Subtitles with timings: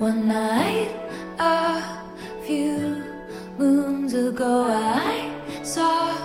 [0.00, 0.88] One night,
[1.38, 1.82] a
[2.46, 3.04] few
[3.58, 5.30] moons ago, I
[5.62, 6.16] saw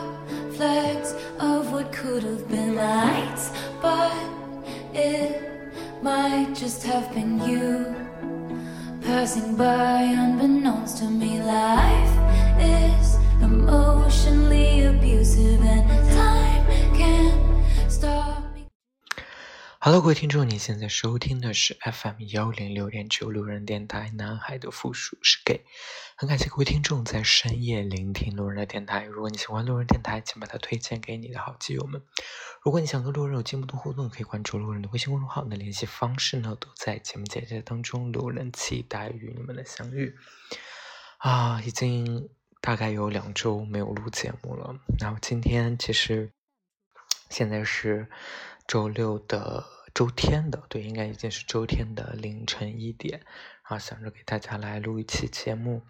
[0.53, 3.51] flecks of what could have been lights,
[3.81, 4.15] but
[4.93, 7.93] it might just have been you
[9.01, 11.41] passing by unbeknownst to me.
[11.41, 12.04] Life
[20.01, 25.61] 各位听众，你现在收听的是 FM 幺零六点九路人电台，男孩的复数是 gay。
[26.17, 29.05] 很感谢各位听众在深夜聆听路人的电台。
[29.05, 32.01] 如果你喜欢路人电台，请把它推荐给你的好基友们。
[32.61, 38.11] 如果你想跟路人有进一步的互动，可以关注路人的微信公众号，你的联系方式呢都在节目简介当中。
[38.11, 40.13] 路人期待与你们的相遇。
[41.19, 44.75] 啊，已经大概有两周没有录节目了。
[44.99, 46.33] 然后今天其实
[47.29, 48.09] 现在是
[48.67, 49.65] 周六的
[49.95, 53.21] 周天的，对，应该已经是周天的凌晨一点。
[53.63, 55.83] 然后想着给大家来录一期节目。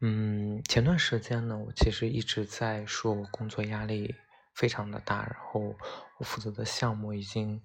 [0.00, 4.14] 嗯，前段时间呢，我其实一直在说我工作压力
[4.54, 5.76] 非常的大，然后
[6.18, 7.62] 我负责的项目已经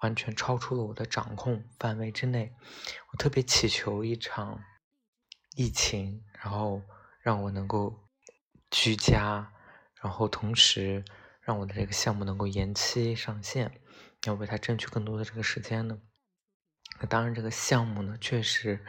[0.00, 2.52] 完全超出了我的掌控范围之内。
[3.10, 4.62] 我特别祈求一场
[5.56, 6.82] 疫情，然后
[7.20, 8.06] 让我能够
[8.70, 9.50] 居家，
[10.02, 11.02] 然后同时
[11.40, 13.80] 让我的这个项目能够延期上线，
[14.26, 16.00] 要为他争取更多的这个时间呢。
[17.08, 18.84] 当然，这个项目呢，确实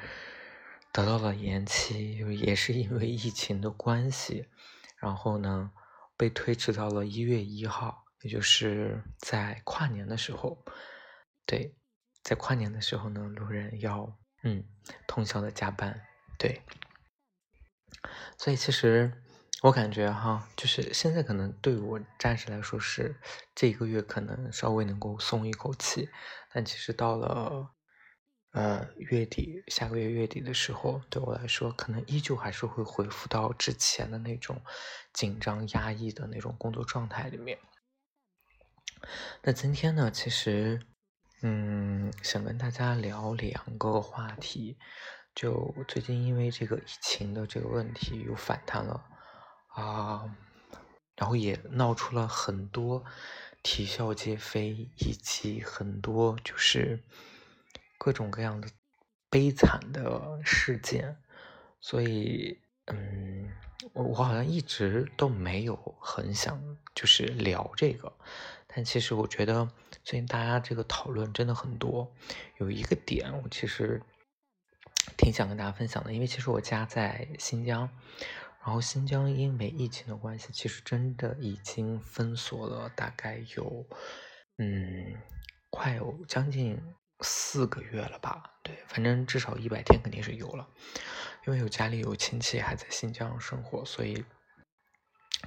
[0.94, 4.48] 得到了延期，也是因为疫情的关系，
[4.98, 5.72] 然后呢，
[6.16, 10.64] 被推迟到了一月一号，也就是在跨年的时候。
[11.46, 11.76] 对，
[12.24, 14.64] 在跨年的时候呢，路人要嗯
[15.08, 16.02] 通宵的加班。
[16.38, 16.62] 对，
[18.38, 19.24] 所以其实
[19.64, 23.16] 我感觉哈，就是现在可能对我暂时来说是
[23.56, 26.10] 这个月可能稍微能够松一口气，
[26.54, 27.72] 但其实到了。
[28.52, 34.60] 呃，月底下个月月底的时候，对我来说，可能依旧还是会恢复到之前的那种
[35.14, 37.60] 紧张压抑的那种工作状态里面。
[39.44, 40.82] 那今天呢，其实，
[41.44, 44.80] 嗯，想跟大家聊两个话题。
[45.36, 49.06] 就最近因为这个疫情的这个问题又反弹了
[49.82, 50.36] 啊，
[51.16, 53.04] 然后也闹出了很多
[53.64, 57.04] 啼笑皆非，以及很多就是。
[58.00, 58.70] 各种各样的
[59.28, 61.18] 悲惨的事件，
[61.82, 63.52] 所以，嗯，
[63.92, 68.14] 我我好像一直都没有很想就是聊这个，
[68.68, 69.68] 但其实我觉得
[70.04, 72.14] 最近大家这个讨论真的很多，
[72.60, 74.00] 有一个点我其实
[75.18, 77.90] 挺想跟大家分享的，因为其实我家在新疆，
[78.68, 83.88] 然后新疆因为疫情的关系，其实真的已经封锁了大概有，
[84.58, 85.16] 嗯，
[85.70, 86.78] 快有将近。
[87.22, 88.44] 四个月了吧？
[88.62, 90.70] 对，反正至少一百天肯定是有了，
[91.48, 94.24] 因为有家里有亲戚还在新疆生活，所以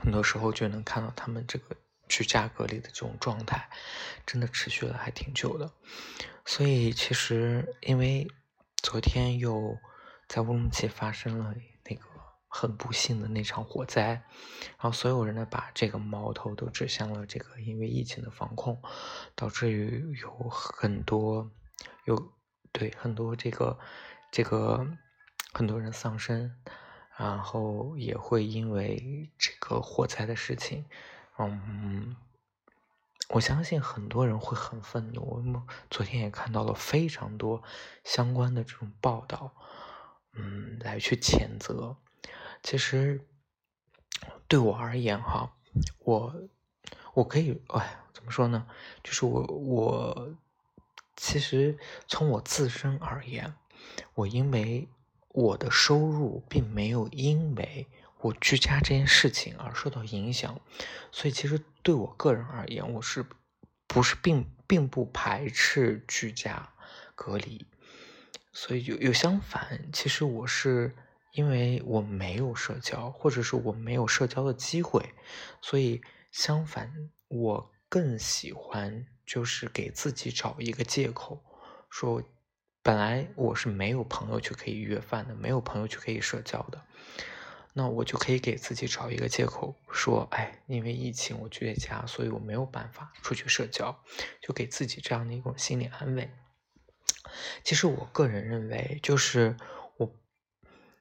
[0.02, 1.76] 很多时候就能看到他们这个
[2.08, 3.70] 居家隔离的这种状态，
[4.26, 5.72] 真的持续了还挺久的。
[6.44, 8.26] 所以其实因为
[8.82, 9.78] 昨天又
[10.26, 11.54] 在乌鲁木齐发生了
[12.50, 18.82] 很不幸的那场火灾，然后所有人呢把这个矛头都指向了这个因为疫情的防控，
[19.34, 21.50] 导致于有很多。
[22.04, 22.32] 有
[22.72, 23.78] 对很多这个
[24.30, 24.86] 这个
[25.52, 26.54] 很多人丧生，
[27.16, 30.84] 然后也会因为这个火灾的事情，
[31.38, 32.16] 嗯，
[33.30, 35.22] 我相信很多人会很愤怒。
[35.22, 37.62] 我们昨天也看到了非常多
[38.04, 39.54] 相关的这种报道，
[40.34, 41.96] 嗯，来去谴责。
[42.62, 43.26] 其实
[44.48, 45.56] 对我而言，哈，
[46.00, 46.34] 我
[47.14, 48.66] 我可以，哎，怎么说呢？
[49.02, 50.34] 就是我我。
[51.22, 51.78] 其实
[52.08, 53.52] 从我自身而言，
[54.14, 54.88] 我因为
[55.28, 57.86] 我的收入并没有因为
[58.20, 60.58] 我居家这件事情而受到影响，
[61.12, 63.26] 所以其实对我个人而言，我是
[63.86, 66.72] 不是并并不排斥居家
[67.14, 67.66] 隔离？
[68.54, 70.96] 所以有有相反，其实我是
[71.32, 75.14] 因为我没有社交，或者是我没有社交的机会，
[75.60, 76.00] 所以
[76.30, 79.06] 相反，我更喜欢。
[79.26, 81.40] 就是给自己找一个借口，
[81.88, 82.20] 说
[82.82, 86.82] 本来我是没有朋友去可以约饭的，没有朋友去可以社交的，
[87.72, 93.96] 那我就可以给自己找一个借口，说，哎，因为疫情我居在家，所以我没有办法出去社交，
[94.42, 96.28] 就给自己这样的一种心理安慰。
[97.62, 99.56] 其实我个人认为，就是，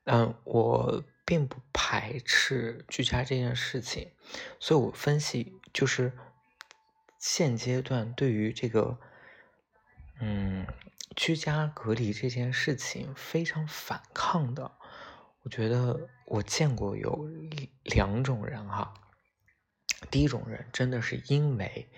[0.06, 4.12] 嗯，我并不排斥居家这件事情，
[4.60, 6.12] 所以我分析就是。
[7.22, 8.98] 现阶段对于这个，
[10.22, 10.66] 嗯，
[11.18, 14.72] 居家隔离这件事情非常反抗的。
[15.44, 17.30] 我觉得我见过有
[17.84, 18.94] 两种人哈，
[20.10, 21.90] 第一种人真的是因为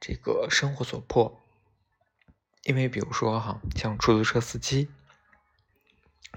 [0.00, 1.40] 这个生活所迫，
[2.64, 4.88] 因为比如说哈，像出租车司机。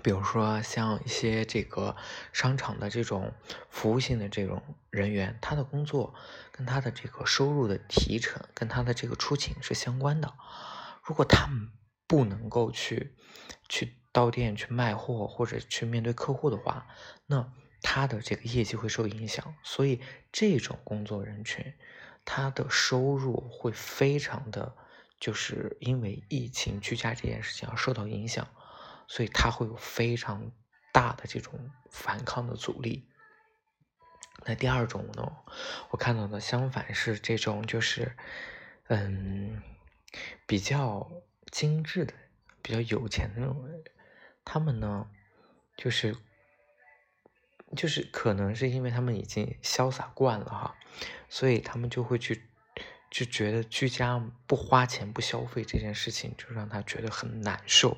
[0.02, 1.96] 比如说，像一些这个
[2.32, 3.34] 商场的这种
[3.70, 6.14] 服务性的这种人员，他的工作
[6.52, 10.34] 跟他的这个收入的提成，跟他的这个出勤是相关的。
[11.04, 11.70] 如果他们
[12.08, 13.14] 不能够去
[13.68, 16.88] 去到店去卖货，或者去面对客户的话，
[17.26, 17.52] 那
[17.82, 19.54] 他的这个业绩会受影响。
[19.64, 20.00] 所以，
[20.32, 21.74] 这种工作人群，
[22.24, 24.76] 他的收入会非常的，
[25.20, 28.48] 就是因为疫情居家这件事情而受到影响。
[29.10, 30.52] 所以他会有非常
[30.94, 33.10] 大的这种反抗的阻力。
[34.46, 35.36] 那第二种呢，
[35.90, 38.16] 我看到的相反是这种，就是
[38.88, 39.62] 嗯，
[40.46, 41.12] 比较
[41.52, 42.14] 精致的、
[42.62, 43.84] 比较有钱的那种人，
[44.46, 45.10] 他们呢，
[45.76, 46.16] 就是
[47.76, 50.76] 就是可能是因为他们已经潇洒惯了哈，
[51.28, 52.50] 所以他们就会去
[53.10, 57.98] 就觉得居家不花钱不消费这件事情，就让他觉得很难受。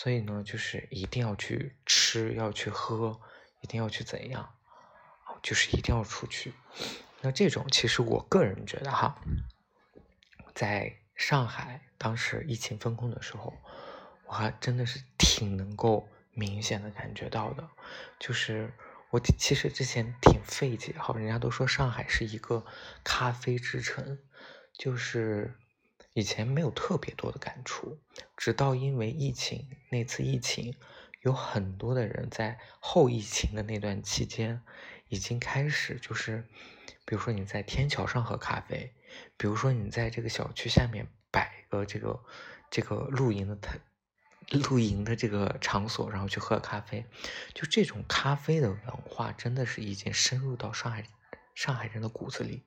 [0.00, 3.20] 所以呢，就是一定要去吃，要去喝，
[3.62, 4.48] 一定要去怎样，
[5.42, 6.54] 就是一定要出去。
[7.20, 9.20] 那这种其实我个人觉得哈，
[10.54, 13.52] 在上海当时疫情封控的时候，
[14.26, 17.68] 我还真的是挺能够明显的感觉到的。
[18.20, 18.72] 就是
[19.10, 22.64] 我其实之前挺费解，哈，人家都说上海是一个
[23.02, 24.20] 咖啡之城，
[24.72, 25.58] 就是。
[26.18, 27.96] 以前没有特别多的感触，
[28.36, 30.74] 直到因为疫情那次疫情，
[31.20, 34.60] 有很多的人在后疫情的那段期间，
[35.06, 36.44] 已经开始就是，
[37.04, 38.92] 比如说你在天桥上喝咖啡，
[39.36, 42.20] 比如说你在这个小区下面摆个这个
[42.68, 43.78] 这个露营的台，
[44.68, 47.06] 露营的这个场所，然后去喝咖啡，
[47.54, 51.04] 就这种咖啡的文化真的是已经深入到上海
[51.54, 52.64] 上海人的骨子里，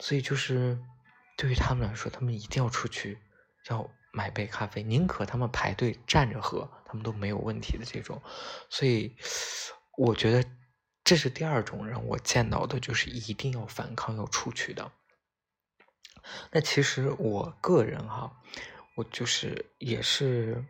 [0.00, 0.82] 所以就是。
[1.42, 3.18] 对于他们来说，他们一定要出去，
[3.68, 8.22] 要买杯咖啡，宁可他们排队站着喝，他们都没有问题的这种。
[8.70, 9.16] 所以，
[9.98, 10.48] 我觉得
[11.02, 14.92] 这是第二种人，我见到的就是一定要反抗、要出去的。
[16.52, 18.40] 那其实我个人哈，
[18.94, 20.64] 我就是也是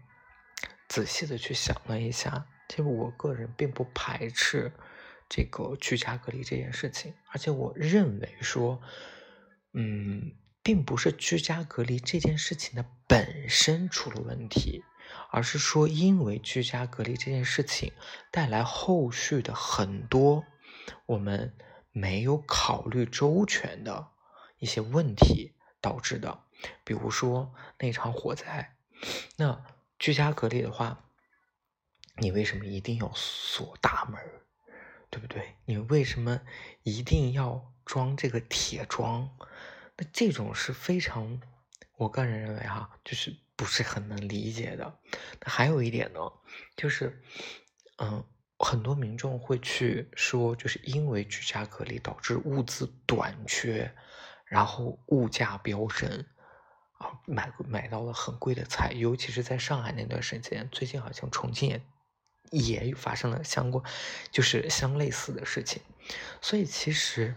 [0.89, 4.73] 仔细的去想了一下，其实我个人并不排斥
[5.29, 8.81] 这个居家隔离这件事情，而且我认为说，
[9.75, 10.35] 嗯。
[10.63, 14.85] 并不是居家隔离这件事情的本身出了问题，
[15.31, 17.93] 而是说因为居家隔离这件事情
[18.31, 20.45] 带来后续的很多
[21.07, 21.55] 我们
[21.91, 24.09] 没有考虑周全的
[24.59, 26.45] 一些问题导致的。
[26.85, 28.77] 比如说那场火灾，
[29.37, 29.65] 那
[29.99, 31.05] 居家隔离的话，
[32.19, 34.21] 你为什么一定要锁大门？
[35.11, 35.57] 对不对？
[35.67, 36.41] 你为什么
[36.85, 39.29] 一定要装这个铁桩？
[40.13, 41.41] 这种是非常，
[41.97, 44.99] 我个人认为哈，就是不是很能理解的。
[45.45, 46.21] 还有一点呢，
[46.77, 47.23] 就是，
[47.99, 48.25] 嗯，
[48.59, 53.95] 很多民众会去说，就是因为居家隔离导致物资短缺，
[54.45, 56.25] 然后物价飙升，
[56.99, 61.81] 啊，买买到了很贵的菜，尤其是在上海那段时间，最近好像重庆
[62.51, 63.85] 也也发生了相关，
[64.31, 65.83] 就是相类似的事情，
[66.41, 67.35] 所以其实。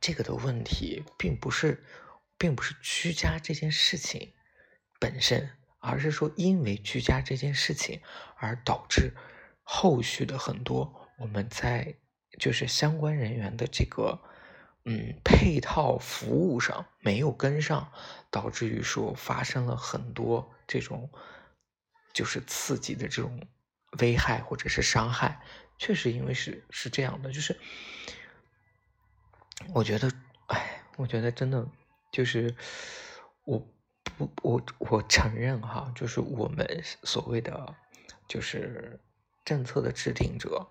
[0.00, 1.84] 这个的问题并不是，
[2.36, 4.32] 并不是居家这件事情
[5.00, 8.00] 本身，而是说因为居家这件事情
[8.36, 9.12] 而导致
[9.62, 11.96] 后续的很多我们在
[12.38, 14.20] 就是相关人员的这个
[14.84, 17.92] 嗯配套服务上没有跟上，
[18.30, 21.10] 导致于说发生了很多这种
[22.12, 23.46] 就是刺激的这种
[24.00, 25.40] 危害或者是伤害，
[25.78, 27.58] 确实因为是是这样的，就是。
[29.74, 30.10] 我觉得，
[30.46, 31.66] 哎，我觉得真的
[32.12, 32.54] 就是，
[33.44, 33.58] 我
[34.16, 37.74] 不，我我承认哈，就是我们所谓的
[38.26, 39.00] 就是
[39.44, 40.68] 政策的制定者，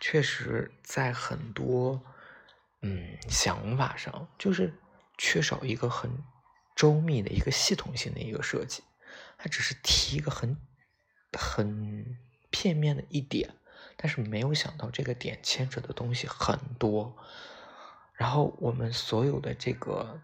[0.00, 2.00] 确实在很多
[2.82, 4.72] 嗯想法上，就是
[5.18, 6.22] 缺少一个很
[6.76, 8.82] 周密的一个系统性的一个设计，
[9.38, 10.56] 他只是提一个很
[11.32, 12.18] 很
[12.50, 13.54] 片面的一点，
[13.96, 17.16] 但是没有想到这个点牵扯的东西很多。
[18.20, 20.20] 然后我们所有的这个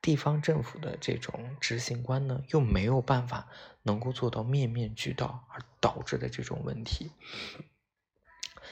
[0.00, 3.48] 地方政府的这种执行官呢，又没有办法
[3.82, 7.10] 能够做到面面俱到，而导致的这种问题。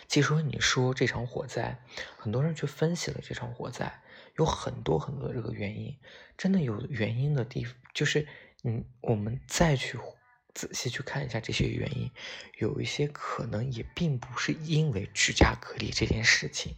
[0.08, 1.84] 其实你说这场火灾，
[2.16, 4.00] 很多人去分析了这场火灾，
[4.38, 5.94] 有很多很多的这个原因，
[6.38, 8.26] 真的有原因的地，就是
[8.64, 9.98] 嗯，我们再去
[10.54, 12.10] 仔细去看一下这些原因，
[12.58, 16.76] 有一些可能也并不是因为居家隔离这件事情，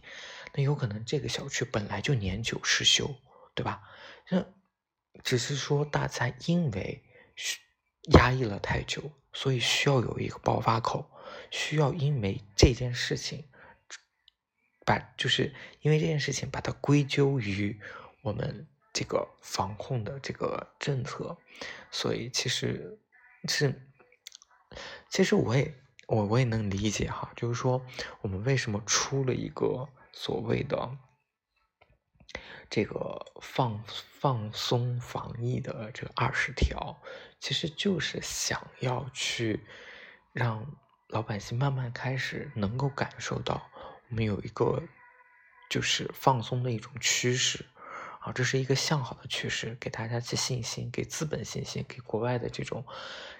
[0.53, 3.15] 那有可能这个小区本来就年久失修，
[3.53, 3.81] 对吧？
[4.29, 4.45] 那
[5.23, 7.03] 只是说大家因为
[8.13, 11.09] 压抑了太久，所以需要有一个爆发口，
[11.51, 13.45] 需要因为这件事情
[14.85, 17.79] 把就是因为这件事情把它归咎于
[18.21, 18.67] 我们。
[18.95, 21.35] 这个防控的这个政策，
[21.89, 22.99] 所以其实
[23.49, 23.89] 是，
[25.09, 25.73] 其实我也
[26.05, 27.83] 我我也能理解哈，就是说
[28.21, 30.97] 我们为什么出了一个所谓的
[32.69, 36.97] 这个放放松防疫的这二十条，
[37.39, 39.65] 其实就是想要去
[40.31, 40.65] 让
[41.07, 43.69] 老百姓慢慢开始能够感受到
[44.09, 44.81] 我们有一个
[45.69, 47.65] 就是放松的一种趋势。
[48.21, 52.85] 啊，这是一个向好的趋势，给大家去信心，给资本信心，给国外的这种，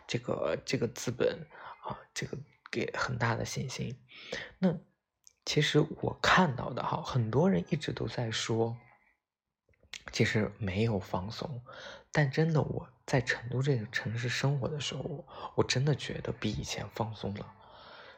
[0.05, 1.47] 这个这个资本
[1.83, 2.37] 啊，这个
[2.69, 3.97] 给很大的信心。
[4.59, 4.77] 那
[5.45, 8.77] 其实我看到的哈，很多人一直都在说，
[10.11, 11.61] 其实没有放松，
[12.11, 17.53] 但真的我在成都这个城市生活的时候，我真的觉得比以前放松了。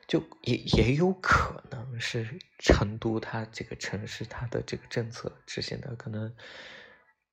[0.08, 6.36] 就也也有可能是成都它这个城市它的这个政策执行的可能，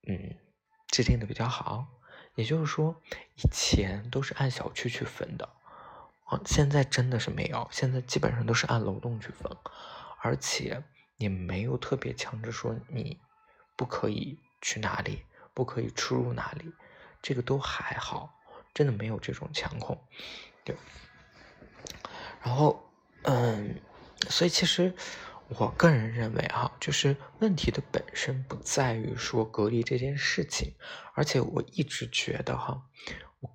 [0.09, 0.39] 嗯，
[0.89, 1.87] 制定的比较好。
[2.35, 2.99] 也就是说，
[3.35, 5.51] 以前都是按小区去分的，
[6.45, 9.55] 现在真的是没有，现在基本上都是按楼栋去分，
[10.21, 10.83] 而且
[11.19, 13.21] 也没有特别强制说你
[13.77, 15.25] 不可以去哪里，
[15.55, 16.73] 不可以出入哪里，
[17.21, 18.35] 这个都还好，
[18.73, 20.03] 真的没有这种强控，
[20.65, 20.75] 对。
[22.43, 22.83] 然后，
[23.23, 23.81] 嗯，
[24.29, 24.95] 所以其实
[25.49, 30.75] 我个人认为哈，就是问题的本身不在于说隔离这件事情，
[31.15, 32.83] 而且我一直觉得哈，
[33.41, 33.51] 我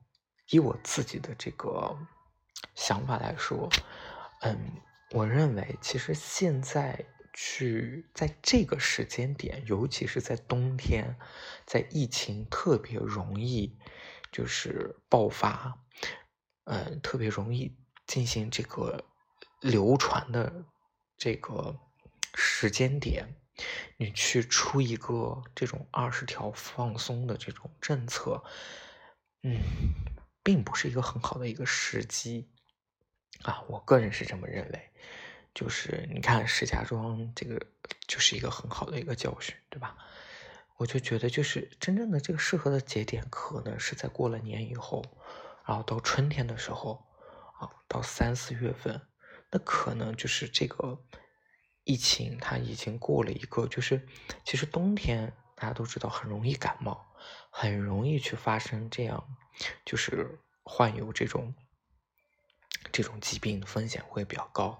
[0.49, 1.97] 以我自己的这个
[2.77, 3.67] 想法来说，
[4.39, 4.71] 嗯，
[5.11, 7.03] 我认为其实现在
[7.33, 11.17] 去在这个时间点，尤其是在冬天，
[11.65, 13.77] 在疫情特别容易
[14.31, 15.77] 就是爆发，
[16.63, 17.75] 嗯，特别容易。
[18.07, 19.03] 进行这个
[19.59, 20.63] 流传的
[21.17, 21.77] 这个
[22.33, 23.35] 时间点，
[23.97, 28.41] 你去出一个这种二十条放松的这种政策，
[29.43, 29.59] 嗯，
[30.41, 32.49] 并不是一个很好的一个时机
[33.43, 34.89] 啊，我个人是这么认为。
[35.53, 37.59] 就是你看石家庄这个
[38.07, 39.97] 就是一个很好的一个教训，对吧？
[40.77, 45.03] 我就觉得就是真正的这个适合的节点，可能是在过了年以后，
[45.65, 47.03] 然后到春天的时候。
[47.59, 49.01] 啊，到三四月份，
[49.49, 50.95] 那可能就是这个
[51.85, 54.07] 疫情，它已经过了一个，就是
[54.45, 57.03] 其实冬天大家都知道很容易感冒，
[57.49, 59.27] 很容易去发生这样，
[59.83, 61.51] 就是患有这种
[62.97, 64.79] 这种疾病的风险会比较高。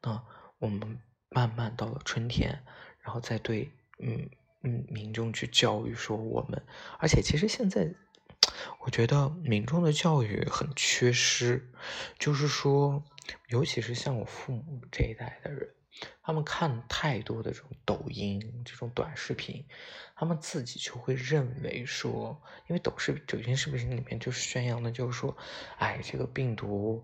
[0.00, 0.24] 那
[0.58, 2.64] 我们慢慢到了春天，
[3.02, 4.30] 然后再对嗯
[4.62, 6.62] 嗯民众去教育说我们，
[6.98, 7.94] 而且其实现在。
[8.80, 11.70] 我觉得民众的教育很缺失，
[12.18, 13.02] 就是说，
[13.48, 15.70] 尤其是像我父母这一代的人，
[16.22, 19.64] 他们看太多的这种抖音、这种短视频，
[20.16, 25.36] 他们自己就会认为说，因为抖视抖音视频里面就是宣扬的，就是说，
[25.78, 27.02] 哎，这个病毒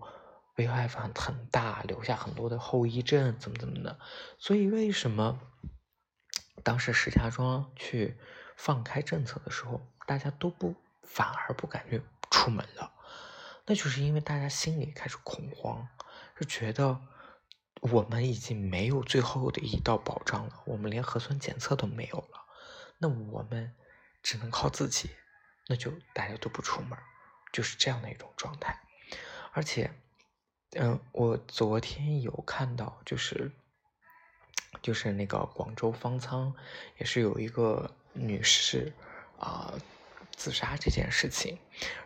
[0.59, 3.97] 危害很很大，留下很多的后遗症，怎么怎么的。
[4.37, 5.39] 所以为什么
[6.63, 8.19] 当时石家庄去
[8.57, 10.75] 放开政策的时候，大家都不？
[11.01, 12.93] 反而不敢去出门了，
[13.65, 15.87] 那就是因为大家心里开始恐慌，
[16.39, 17.01] 就觉得
[17.81, 22.45] 我们已经没有最后的一道保障了，我们连核酸检测都没有了，
[22.99, 23.73] 那我们
[24.21, 25.09] 只能靠自己，
[25.67, 26.95] 那就大家都不出门，
[27.51, 28.79] 就是这样的一种状态。
[29.53, 29.91] 而且，
[30.75, 33.51] 嗯，我昨天有看到，就是
[34.81, 36.53] 就是那个广州方舱
[36.97, 38.93] 也是有一个女士
[39.37, 39.73] 啊。
[40.37, 41.59] 自杀这件事情，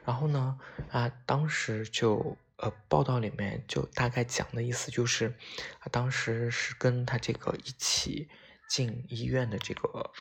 [0.04, 5.38] 然后呢，啊，当时就呃，报道里面就大概讲的意思就是，
[5.82, 8.28] 啊，当时是跟他这个一起
[8.68, 10.12] 进医院的这个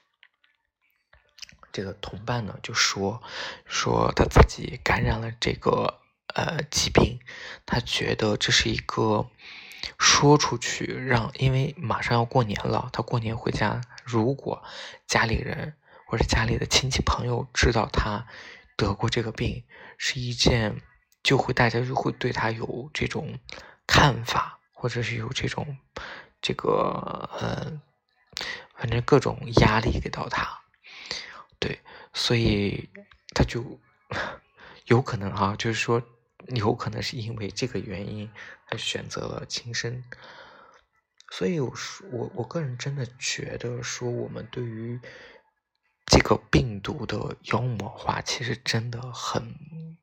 [1.72, 3.22] 这个同伴呢，就说
[3.64, 6.01] 说他自己感染了这个
[6.34, 7.18] 呃疾病，
[7.66, 9.28] 他觉得这是一个
[9.98, 14.62] 说出去让，因为马上要过年了，他过年回家，如果
[15.06, 15.74] 家里人。
[16.04, 18.26] 或者家里的亲戚朋友知道他
[18.76, 19.64] 得过这个病，
[19.96, 20.82] 是一件
[21.22, 23.38] 就会大家就会对他有这种
[23.86, 25.78] 看法，或者是有这种
[26.42, 27.80] 这个呃，
[28.76, 30.60] 反正各种压力给到他，
[31.58, 31.80] 对，
[32.12, 32.90] 所以
[33.34, 33.80] 他就
[34.84, 36.02] 有可能哈，就是说
[36.48, 38.30] 有可能是因为这个原因，
[38.68, 40.02] 他选择了轻生。
[41.30, 45.00] 所以我说，我我个人真的觉得说，我们对于
[46.06, 49.54] 这个病毒的妖魔化，其实真的很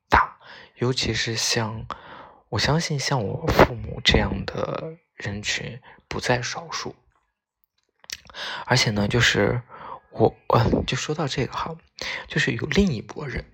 [0.09, 0.39] 大，
[0.77, 1.85] 尤其是像
[2.49, 6.95] 我相信像我父母这样的人群不在少数。
[8.65, 9.61] 而且呢，就是
[10.11, 11.75] 我，呃，就说到这个哈，
[12.27, 13.45] 就是有另一拨人，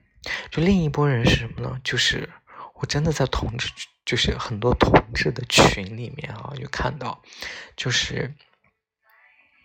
[0.50, 1.82] 就另一拨人是什么呢？
[1.84, 2.30] 就是
[2.76, 3.72] 我真的在同志，
[4.06, 7.22] 就是很多同志的群里面啊，就看到，
[7.76, 8.34] 就是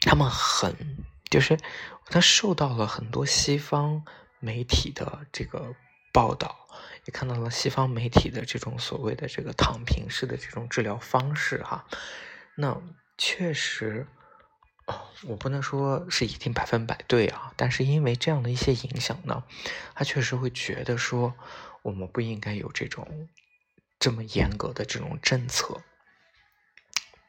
[0.00, 0.74] 他们很，
[1.30, 1.58] 就是
[2.06, 4.04] 他受到了很多西方
[4.38, 5.74] 媒体的这个
[6.12, 6.68] 报道，
[7.04, 11.84] 也看到了西方媒体的这种所谓的这个躺平式的这种治疗方式哈，
[12.56, 12.80] 那
[13.18, 14.06] 确实。
[15.22, 19.44] 我不能说是一定百分百对啊，但是因为这样的一些影响呢，
[19.94, 21.32] 他确实会觉得说
[21.82, 23.28] 我们不应该有这种
[23.98, 25.82] 这么严格的这种政策。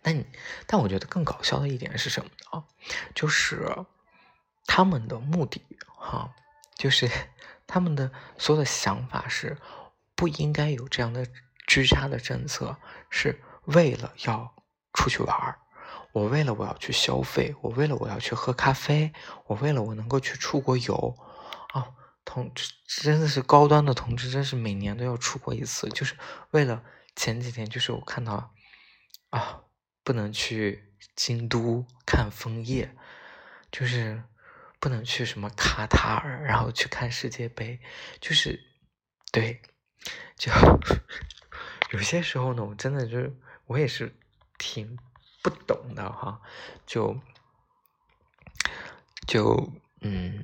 [0.01, 0.25] 但
[0.65, 2.63] 但我觉得更搞笑的一点是什么呢？
[3.13, 3.85] 就是
[4.65, 5.61] 他们的目的
[5.95, 6.33] 哈，
[6.75, 7.09] 就是
[7.67, 9.57] 他们的所有的想法是
[10.15, 11.27] 不应该有这样的
[11.67, 12.77] 居家的政策，
[13.09, 14.55] 是为了要
[14.93, 15.59] 出去玩儿。
[16.13, 19.13] 我为了我要去消费，我为了我要去喝咖啡，
[19.45, 21.15] 我为了我能够去出国游，
[22.25, 22.51] 同
[22.85, 26.15] 真的是高端的同志，真是每年都要出国一次，就是
[26.51, 26.83] 为了
[27.15, 28.53] 前几天就是我看到
[29.29, 29.61] 啊，
[30.03, 32.95] 不能去京都看枫叶，
[33.71, 34.23] 就是
[34.79, 37.79] 不能去什么卡塔尔，然后去看世界杯，
[38.19, 38.59] 就是
[39.31, 39.61] 对，
[40.37, 40.51] 就
[41.91, 43.35] 有些时候呢，我真的就是
[43.65, 44.15] 我也是
[44.57, 44.97] 挺。
[45.43, 46.39] 不懂的哈，
[46.85, 47.19] 就
[49.25, 50.43] 就嗯，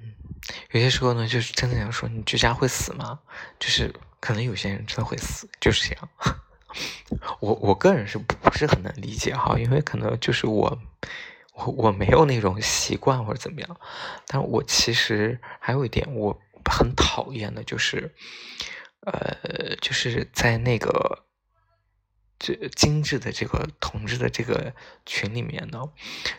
[0.71, 3.19] 有些时候呢，就是真的想说，你居家会死吗？
[3.59, 6.09] 就是可能有些人真的会死，就是这样。
[7.39, 9.57] 我我个人是不是很能理解哈？
[9.57, 10.79] 因为可能就是我
[11.53, 13.79] 我我没有那种习惯或者怎么样。
[14.27, 16.39] 但我其实还有一点我
[16.69, 18.13] 很讨厌的就是，
[19.01, 21.23] 呃，就是在那个。
[22.39, 24.71] 这精致的这个同志的这个
[25.07, 25.81] 群里面呢，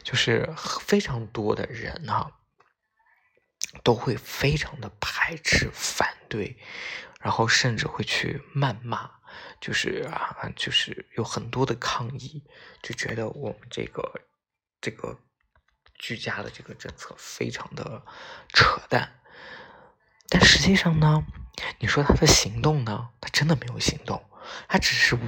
[0.05, 2.38] 就是非常多的人哈，
[3.83, 6.57] 都会非常的排斥、反对，
[7.21, 9.11] 然后甚至会去谩骂，
[9.61, 12.43] 就是啊，就是有很多的抗议，
[12.83, 14.23] 就觉得我们这个
[14.81, 15.19] 这个
[15.95, 18.05] 居家的这个政策非常的
[18.53, 19.21] 扯淡。
[20.29, 21.25] 但实际上呢，
[21.79, 24.29] 你说他的行动呢，他真的没有行动，
[24.69, 25.19] 他只是。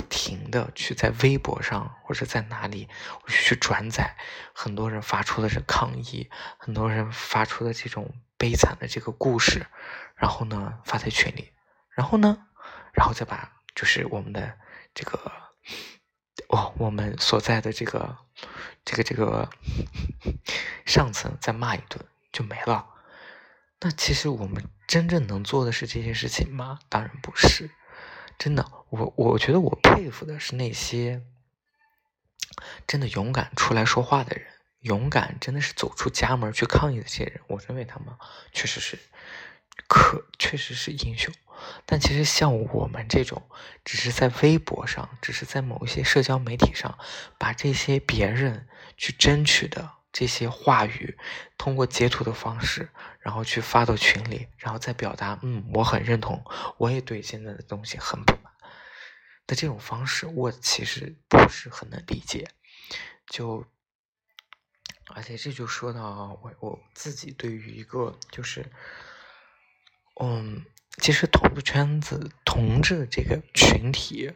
[0.00, 2.88] 不停的去在微博上或者在哪里，
[3.22, 4.16] 我去转载
[4.54, 9.66] 很多人发出的是抗议，很多人发出的这种悲惨的这个故事，
[10.16, 11.52] 然后呢发在群里，
[11.90, 12.46] 然后呢，
[12.94, 14.58] 然后再把就是我们的
[14.94, 15.20] 这个
[16.48, 18.16] 哦我们所在的这个
[18.86, 19.50] 这个这个
[20.86, 22.86] 上层再骂一顿就没了。
[23.80, 26.78] 那其实我们真正能做的是这些事情吗？
[26.88, 27.70] 当然不是。
[28.40, 31.20] 真的，我我觉得我佩服的是那些
[32.86, 34.46] 真的勇敢出来说话的人，
[34.80, 38.06] 勇敢真的是走出家门去抗议的这些人，我认为他们
[38.50, 38.98] 确实是
[39.86, 41.34] 可确实是英雄。
[41.84, 43.42] 但其实像我们这种，
[43.84, 46.98] 只是在微博上，只是在某一些社交媒体上，
[47.36, 49.90] 把这些别人去争取的。
[50.12, 51.16] 这些话语
[51.56, 52.88] 通过截图的方式，
[53.20, 56.42] 然后去发到群里，然后再表达，嗯，我很认同，
[56.78, 58.52] 我也对现在的东西很不满
[59.46, 62.48] 的这种方式，我其实不是很能理解。
[63.28, 63.64] 就，
[65.14, 68.64] 而且这就说到我我自己对于一个就是，
[70.20, 70.64] 嗯，
[70.98, 74.32] 其实同志圈子、同志这个群体，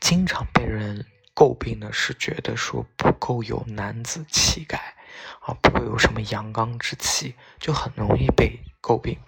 [0.00, 1.06] 经常被人。
[1.36, 4.96] 诟病的是觉得说不够有男子气概
[5.40, 9.18] 啊，不会有什么阳刚之气，就很容易被诟病。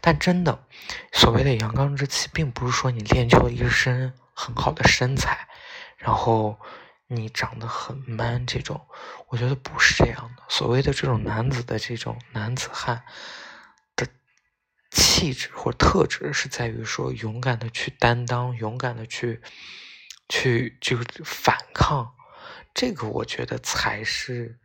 [0.00, 0.66] 但真的，
[1.12, 5.48] 所谓的阳刚之气，并不是说你练就了一身很好的身材，
[5.96, 6.58] 然后
[7.06, 8.86] 你长得很 man 这种。
[9.28, 10.42] 我觉得不是这样的。
[10.48, 13.02] 所谓的这种男子的这种男子汉
[13.94, 14.06] 的
[14.90, 19.42] 气质或特质，是在于说勇敢的去担当，勇敢的去。
[20.28, 22.12] 去就是反抗，
[22.74, 24.58] 这个我觉得才是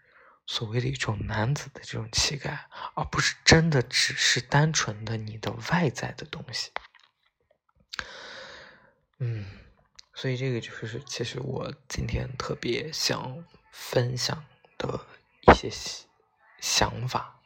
[0.46, 6.72] 所谓的一种男子的这种气概，而不是真的只是单纯的你的外在的东西。
[9.20, 9.46] 嗯，
[10.14, 14.44] 所以这个就是其实我今天特别想分享
[14.78, 15.06] 的
[15.42, 15.70] 一些
[16.60, 17.40] 想法。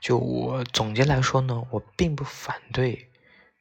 [0.00, 3.11] 就我总结来说呢，我并不反对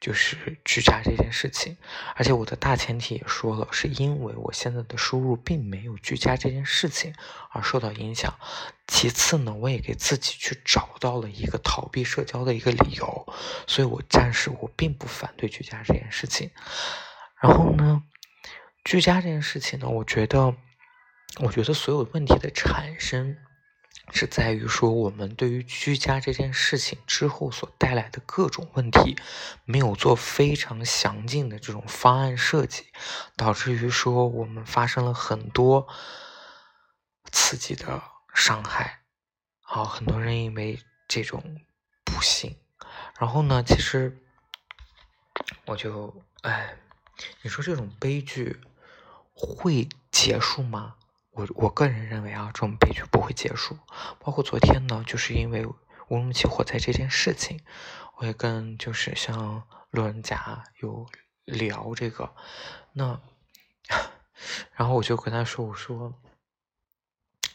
[0.02, 1.78] 就是居家这件事情，
[2.16, 7.14] 而且我的大前提也说了，是因为我现在的收入并没有居家这件事情
[7.52, 8.34] 而受到影响。
[8.88, 13.34] 其次呢，我也给自己去找到了一个逃避社交的一个理由，
[13.68, 16.50] 所以我暂时我并不反对居家这件事情。
[17.40, 18.02] 然后呢，
[18.84, 20.56] 居家这件事情呢，我觉得，
[21.42, 23.38] 我觉得所有问题的产生。
[24.14, 29.18] 是在于说，我们对于居家这件事情之后所带来的各种问题，
[29.66, 32.86] 没有做非常详尽的这种方案设计，
[33.36, 35.88] 导致于说我们发生了很多
[37.32, 39.04] 刺激的伤害，
[39.62, 41.62] 啊，很多人因为这种
[42.04, 42.58] 不幸，
[43.18, 44.22] 然后呢，其实
[45.66, 46.78] 我就，哎，
[47.42, 48.60] 你说这种悲剧
[49.34, 50.96] 会结束吗？
[51.32, 53.78] 我我个人认为啊，这种悲剧不会结束。
[54.20, 55.76] 包括昨天呢，就是因为乌
[56.10, 57.62] 鲁木齐火灾这件事情，
[58.18, 61.08] 我也跟就是像路人甲有
[61.46, 62.36] 聊这个，
[62.92, 63.22] 那
[64.74, 66.14] 然后我就跟他说，我说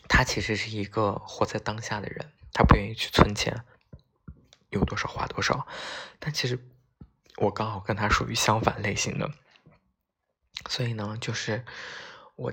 [0.08, 3.62] 他其实是一个活在当下的人，他不愿意去存钱，
[4.70, 5.68] 有多少花多少。
[6.18, 6.58] 但其实
[7.36, 9.30] 我刚好跟他属于相反类型的，
[10.70, 11.62] 所以呢，就是
[12.36, 12.50] 我。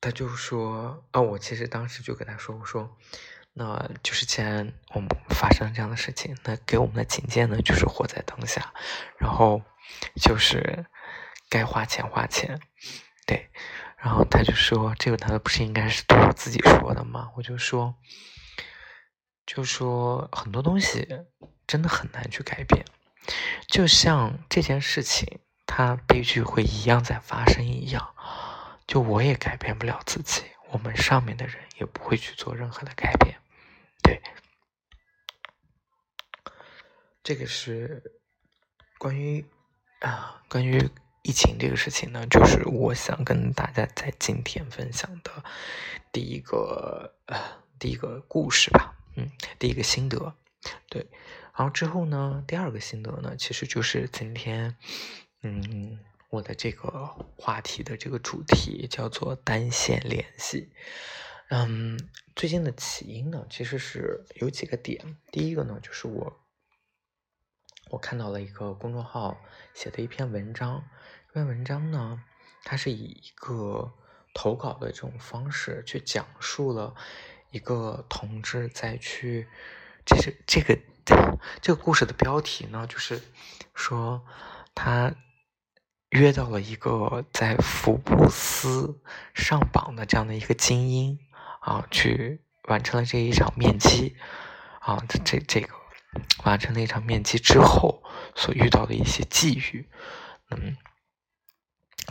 [0.00, 2.96] 他就说：“啊，我其实当时就跟他说，我说，
[3.52, 8.72] 那就是既然我们发生这样的事情，那给我们的警戒呢，就是活在当下，
[9.18, 9.60] 然后
[10.22, 10.86] 就是
[11.48, 12.60] 该花钱花钱，
[13.26, 13.50] 对。
[13.96, 17.32] 然后他就说，这个难道不是应该是对我自己说的吗？
[17.36, 17.96] 我就说，
[19.44, 21.08] 就说很多东西
[21.66, 22.84] 真的很难去改变，
[23.66, 28.14] 就像这件事情，它悲剧会一样在发生一样。”
[28.88, 33.38] 就我也改变不了自己，我们上面的人也不会去做任何的改变，
[34.02, 34.18] 对。
[37.22, 38.02] 这个是
[38.96, 39.44] 关于
[40.00, 40.88] 啊，关于
[41.22, 45.44] 疫情这个事情呢，就是我想跟大家在今天分享的
[46.10, 47.38] 第一个呃
[47.78, 50.34] 第一个故事吧，嗯，第一个心得，
[50.88, 51.06] 对。
[51.54, 54.78] 然后之后呢，第二个心得呢，其实就是今天，
[55.42, 56.00] 嗯。
[56.30, 60.70] 我的这个话题的这个主题叫做单线联系。
[61.48, 61.98] 嗯，
[62.36, 65.16] 最近的起因呢，其实是有几个点。
[65.32, 66.38] 第一个呢，就是我
[67.88, 69.38] 我看到了一个公众号
[69.72, 70.84] 写的一篇文章。
[71.28, 72.22] 这篇文章呢，
[72.62, 73.94] 它是以一个
[74.34, 76.94] 投稿的这种方式去讲述了
[77.50, 79.48] 一个同志在去，
[80.04, 80.78] 这是这个
[81.62, 83.22] 这个故事的标题呢，就是
[83.72, 84.22] 说
[84.74, 85.14] 他。
[86.10, 89.00] 约到了一个在福布斯
[89.34, 91.18] 上榜的这样的一个精英
[91.60, 94.16] 啊，去完成了这一场面基
[94.80, 95.68] 啊，这这这个
[96.44, 98.02] 完成了一场面基之后
[98.34, 99.86] 所遇到的一些际遇，
[100.50, 100.76] 嗯，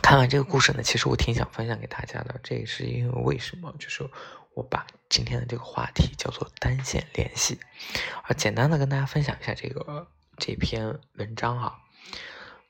[0.00, 2.40] 看完这个故事呢，其实我挺想分享给大家的。
[2.44, 4.08] 这也是因为为什么，就是
[4.54, 7.58] 我把今天的这个话题叫做单线联系
[8.22, 10.06] 啊，简单的跟大家分享一下这个
[10.36, 11.80] 这篇文章哈。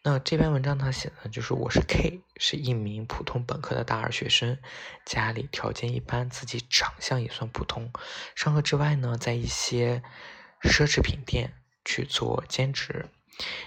[0.05, 4.57] 那这篇文章他写的就是我是 K，是一名普通本科的大二学生，
[5.05, 7.93] 家里条件一般，自己长相也算普通。
[8.37, 10.03] 上课之外呢，在一些
[10.63, 13.07] 奢侈品店去做兼职。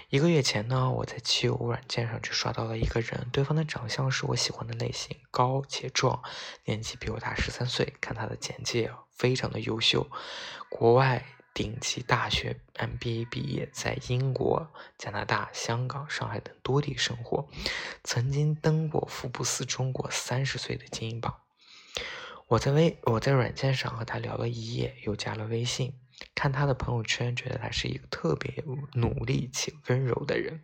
[0.08, 6.22] 一个月前呢，我在汽油软件上去刷到了一个人，对方的长相是我喜欢的类型，高且壮，
[6.64, 7.94] 年纪比我大十三岁。
[8.00, 10.10] 看他的简介，非常的优秀，
[10.70, 11.24] 国外。
[11.54, 17.46] 顶级大学 MBA 毕业，在英国、加拿大、香港、上海等多地生活，
[18.02, 21.40] 曾经登过福布斯中国三十岁的精英榜。
[22.48, 25.98] 我在微我在软件上和他聊了一夜，又加了微信，
[26.34, 30.62] 看他的朋友圈，觉得他是一个特别努力且温柔的人。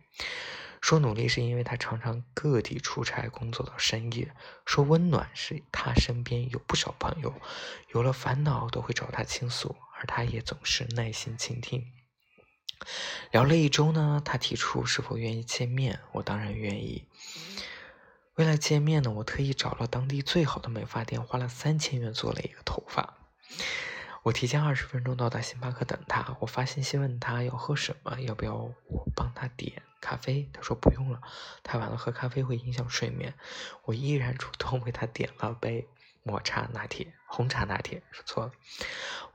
[0.81, 4.27] 说努力是因为他常常各地出差工作到深夜；
[4.65, 7.33] 说温暖是他身边有不少朋友，
[7.93, 9.75] 有了烦恼都会找他倾诉。
[9.99, 11.85] 而他也总是耐心倾听。
[13.31, 17.05] 聊了一周呢，他提出是否愿意见面，我当然愿意。
[18.35, 23.17] 为了见面呢，我特意找了当地最好的美发店，花了三千元做了一个头发。
[24.23, 30.49] 我提前二十分钟到达星巴克等他，我发信息问他要喝什么，要不要我帮他点咖啡？
[30.53, 31.21] 他说不用了，
[31.61, 33.33] 太晚了喝咖啡会影响睡眠。
[33.83, 35.89] 我依然主动为他点了杯。
[36.21, 38.51] 抹茶拿铁，红茶拿铁，说错了。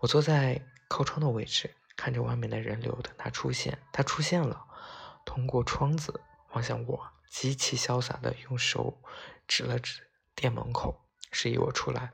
[0.00, 3.78] 我坐在靠窗的位置，看着外面的人流，等他出现。
[3.92, 4.66] 他出现了，
[5.24, 9.00] 通过窗子望向我，极其潇洒的用手
[9.46, 12.12] 指了指店门口，示意我出来。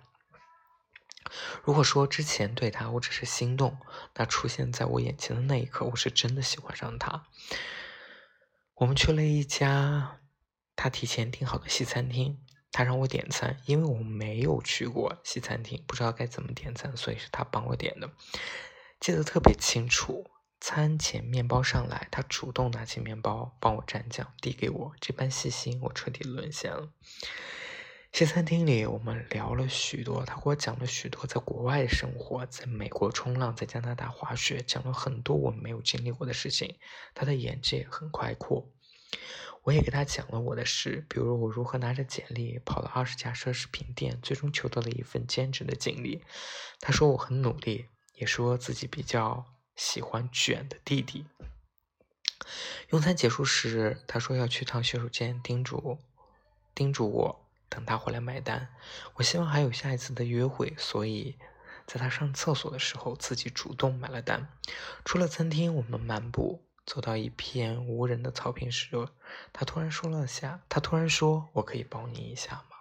[1.62, 3.78] 如果说之前对他我只是心动，
[4.14, 7.24] 那出现在我眼前的那一刻，我是真的喜欢上他。
[8.74, 10.20] 我们去了一家
[10.76, 12.38] 他提前订好的西餐厅，
[12.72, 18.10] 他让我点餐，因为我没有去过西餐厅，不知道该怎么点餐，所以是他帮我点的，
[19.00, 20.30] 记得特别清楚。
[20.60, 26.90] 餐前面包上来，他主动拿起面包帮我蘸酱递给我，这般细心，我彻底沦陷了。
[28.12, 36.76] 西餐厅里，我们聊了许多，他给我讲了许多在国外生活，在美国冲浪，在加拿大滑雪，讲了很多我没有经历过的事情。
[37.14, 38.68] 他的眼界很开阔，
[39.62, 46.24] 我也给他讲了我的事，比如我如何拿着简历跑了二十家奢侈品店，最终求得了一份兼职的经历。
[46.80, 49.44] 他说我很努力，也说自己比较
[49.76, 51.26] 喜欢卷的弟弟。
[52.88, 55.98] 用餐结束时，他说要去趟洗手间，叮嘱
[56.74, 57.46] 叮嘱我。
[57.68, 58.74] 等他回来买单，
[59.14, 61.38] 我希望还有下一次的约会，所以
[61.86, 64.48] 在他上厕所的时候，自己主动买了单。
[65.04, 69.08] 出了餐厅，我们漫步，走到一片无人的草坪时，
[69.52, 72.76] 他突然说了下，他突然说：“我可以抱你一下吗？”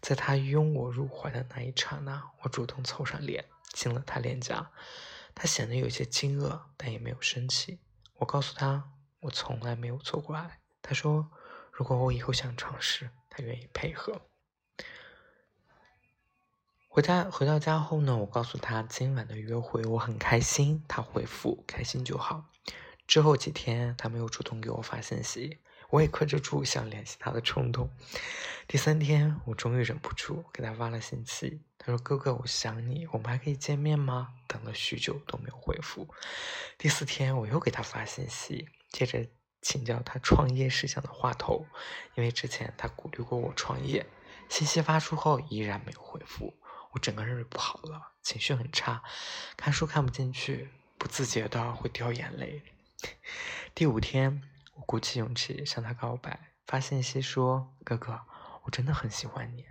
[0.00, 4.70] 在他拥我入怀的那一刹那，我主动凑上脸，亲了他脸颊。
[5.34, 7.78] 他显得有些惊愕，但也没有生气。
[8.16, 10.60] 我告诉他，我从来没有做过爱。
[10.82, 11.30] 他说
[11.72, 14.20] ：“如果我以后想尝试。”他愿意配合。
[16.86, 22.44] 回家回到家后呢，我告诉他今晚的约会我很开心，他回复开心就好。
[23.06, 25.58] 之后几天他没有主动给我发信息，
[25.90, 27.90] 我也克制住想联系他的冲动。
[28.66, 36.08] 第三天我终于忍不住给他发了信息，他说：“哥哥，我想你，我们还可以见面吗？”等了许久都没有回复。
[36.78, 39.26] 第四天我又给他发信息，接着。
[39.64, 41.64] 请教他创业事项的话头，
[42.16, 44.04] 因为之前他鼓励过我创业。
[44.48, 46.52] 信息发出后依然没有回复，
[46.90, 49.04] 我整个人就不好了，情绪很差，
[49.56, 52.60] 看书看不进去，不自觉的会掉眼泪。
[53.74, 54.42] 第五天，
[54.74, 58.20] 我鼓起勇气向他告白，发信息说：“哥哥，
[58.64, 59.64] 我真的很喜欢你，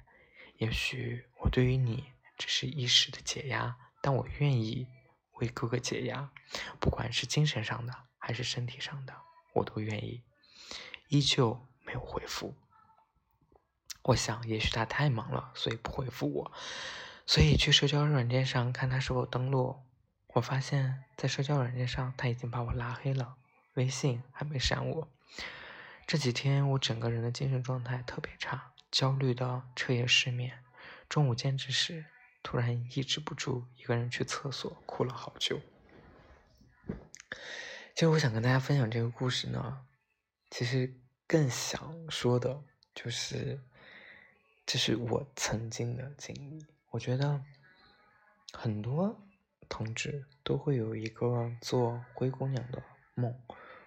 [0.58, 4.88] 也许我对于你只是一时的解压，但我愿意
[5.34, 6.32] 为哥哥解压，
[6.80, 9.14] 不管是精神上的还是身体上的。”
[9.54, 10.24] 我都愿意，
[11.10, 12.56] 依旧没有回复。
[14.04, 16.52] 我想，也许他太忙了，所以不回复我。
[17.26, 19.84] 所以去社交软件上看他是否登录。
[20.34, 23.36] 我发现，在社交软件上他已经把我拉黑了，
[23.74, 25.10] 微信还没删我。
[26.08, 30.64] 这几天我整个人的精神状态特别差，焦虑的彻夜失眠。
[31.10, 32.06] 中午兼职时，
[32.42, 35.60] 突然抑制不住，一个人去厕所哭了好久。
[37.94, 39.86] 其实我想跟大家分享这个故事呢，
[40.50, 40.96] 其实
[41.28, 42.64] 更想说的
[42.96, 43.62] 就是，
[44.66, 46.66] 这是我曾经的经历。
[46.90, 47.44] 我觉得
[48.54, 49.22] 很多
[49.72, 52.84] 同志都会有一个做灰姑娘的
[53.16, 53.34] 梦，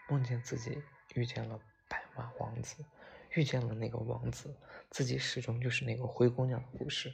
[0.08, 0.82] 梦见自己
[1.14, 2.86] 遇见了白马王子，
[3.34, 4.56] 遇见了那个王子，
[4.88, 7.12] 自己始终就是那个灰姑娘的故事。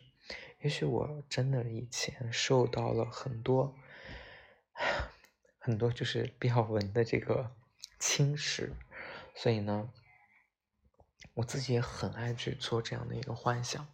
[0.61, 3.74] 也许我真的以前受到了很多。
[5.59, 7.54] 很多就是比较文的这个
[7.98, 8.70] 侵蚀，
[9.35, 9.90] 所以呢，
[11.35, 13.87] 我自己也很爱去做这样的一个幻想，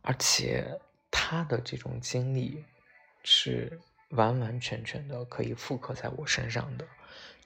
[0.00, 2.64] 而且他的这种经历
[3.24, 3.80] 是
[4.10, 6.86] 完完全全的可以复刻在我身上的，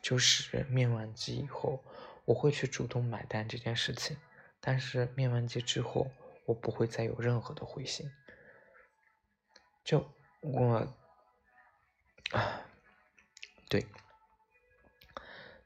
[0.00, 1.82] 就是面完机以后，
[2.24, 4.16] 我会去主动买单这件事情，
[4.60, 6.10] 但是面完机之后，
[6.44, 8.10] 我不会再有任何的灰心，
[9.84, 10.10] 就
[10.40, 10.88] 我
[12.32, 12.62] 啊。
[13.68, 13.84] 对，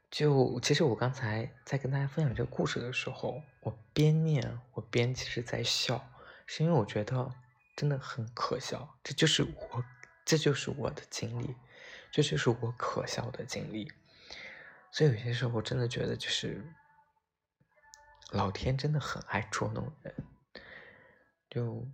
[0.09, 6.09] 就其实我刚才在跟大家分享这个故事的时候，我边念我边其实在笑，
[6.47, 7.31] 是因为我觉得
[7.75, 9.85] 真的很可笑，这就是我，
[10.31, 11.57] 这就是我的经历，
[12.09, 13.91] 这就是我可笑的经历，
[14.89, 16.63] 所以有些时候我真的觉得就是
[18.29, 20.15] 老天真的很爱捉弄人，
[21.49, 21.85] 就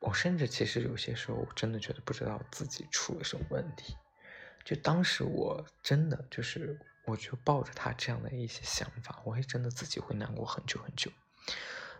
[0.00, 3.96] 我甚至其实有些时候我真的觉得不知道自己出了什么问题。
[4.62, 11.10] 就当时我真的就是，我就抱着他这样的一些想法，我也真的自己会难过很久很久。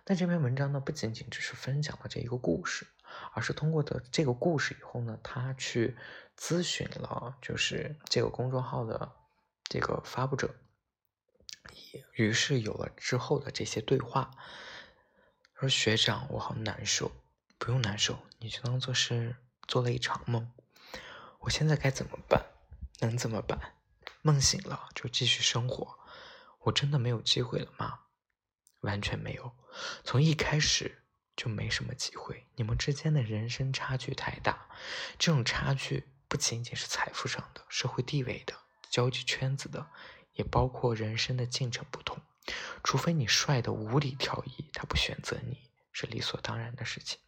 [0.05, 2.87] 但这篇文章呢，不仅仅只是分享了这一个故事，
[3.33, 5.97] 而是通过的这个故事以后呢，他去
[6.39, 9.13] 咨询了就是这个公众号的
[9.65, 10.55] 这个发布者，
[12.15, 14.31] 于是有了之后的这些对话。
[15.55, 17.13] 说学长，我好难受，
[17.59, 19.37] 不用难受，你就当做是
[19.69, 20.53] 做了一场梦。
[21.41, 22.45] 我现在该怎么办？
[23.01, 23.77] 能怎么办？
[24.23, 25.99] 梦醒了就继续生活。
[26.61, 28.01] 我真的没有机会了吗？
[28.81, 29.53] 完全没有，
[30.03, 31.04] 从一开始
[31.37, 32.47] 就没什么机会。
[32.57, 34.69] 你们之间的人生差距太大，
[35.19, 38.55] 这种差距不仅仅是财富上的、社会地位的、
[38.89, 39.89] 交际圈子的，
[40.35, 42.19] 也包括人生的进程不同。
[42.83, 47.19] 除非你帅的无理挑一，他不选择你是理所当然的事情。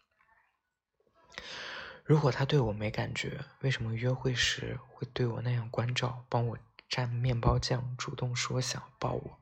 [2.04, 9.40] 如果他对我没感觉，为什么约会时会对我那样关照，帮我蘸面包酱，主动说想抱我？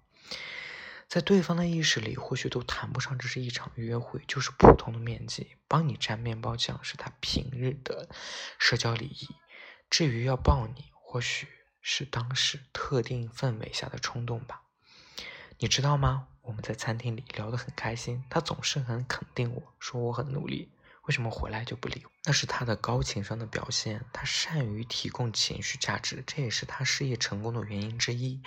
[1.09, 5.57] 在对方的意识里，或许都谈不上这是一场约会，就是普通的面基。
[5.69, 8.09] 帮你蘸面包酱是他平日的
[8.59, 9.29] 社交礼仪。
[9.89, 11.47] 至于要抱你，或许
[11.81, 14.63] 是当时特定氛围下的冲动吧。
[15.59, 16.29] 你知道吗？
[16.43, 20.74] 我们在餐厅里聊得很开心，他总是很肯定我，说我很努力。
[21.07, 22.11] 为什么回来就不理我？
[22.25, 24.05] 那是他的高情商的表现。
[24.11, 28.43] 他善于提供情绪价值，这也是他事业成功的原因之一。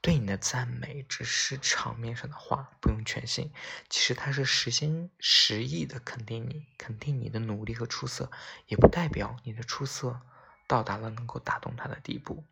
[0.00, 3.52] 对你的赞美只是场面上的话，不用全信。
[3.90, 8.30] 其实他是实心实意的肯定你，肯定你的努力和出色，
[8.66, 10.22] 也不代表你的出色
[10.66, 12.44] 到达了能够打动他的地步。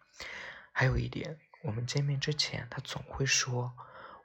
[0.73, 3.73] 还有一点，我们见面之前，他总会说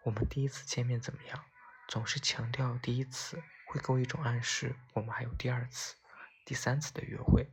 [0.04, 1.46] 我们第一次见面怎么样，
[1.88, 3.42] 总是强调第一次。
[3.74, 5.96] 会给我一种暗示，我们还有第二次、
[6.46, 7.50] 第三次的约会。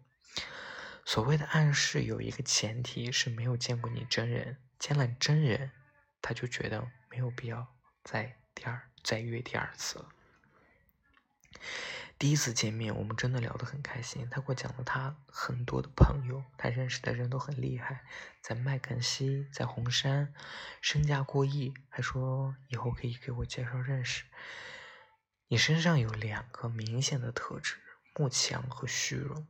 [1.06, 5.70] 所谓的暗示有一个前提是没有见过你真人，见了真人，
[6.20, 10.10] 他就觉得没有必要再第二再约第二次了。
[12.18, 14.28] 第一次见面，我们真的聊得很开心。
[14.28, 18.04] 他给我讲了他很多的朋友，他认识的人都很厉害，
[18.42, 20.34] 在麦肯锡，在红杉，
[20.82, 24.24] 身价过亿，还说以后可以给我介绍认识。
[25.52, 27.74] 你身上有两个明显的特质：
[28.14, 29.48] 慕强和虚荣。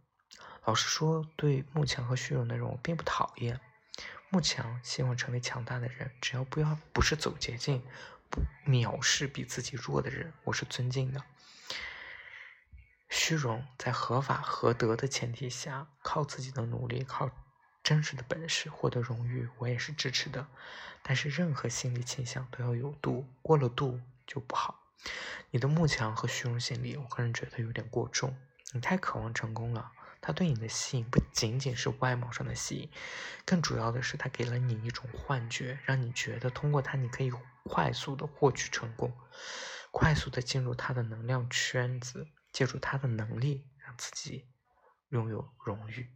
[0.64, 3.60] 老实说，对慕强和虚荣的人，我并不讨厌。
[4.30, 7.82] 慕强希望成为强大的人，只要不要不是走捷径，
[8.30, 11.22] 不藐视比自己弱的人，我是尊敬的。
[13.10, 17.30] 虚荣在合法合德的前提下，靠自己的努力，靠
[17.82, 20.48] 真实的本事获得荣誉，我也是支持的。
[21.02, 24.79] 但是任何心理倾向都要有度，过了度就不好。
[25.50, 28.36] 你的慕强和虚荣心理，我个人觉得有点过重。
[28.72, 32.90] 你太渴望成功了，他对你的吸引不仅仅是外貌上的吸引，
[33.44, 37.32] 更主要的是他给了你一种幻觉，让你觉得通过他你可以
[37.64, 39.12] 快速的获取成功，
[39.90, 44.46] 快速的进入他的能量圈子，借助他的能力让自己
[45.08, 46.10] 拥有荣誉。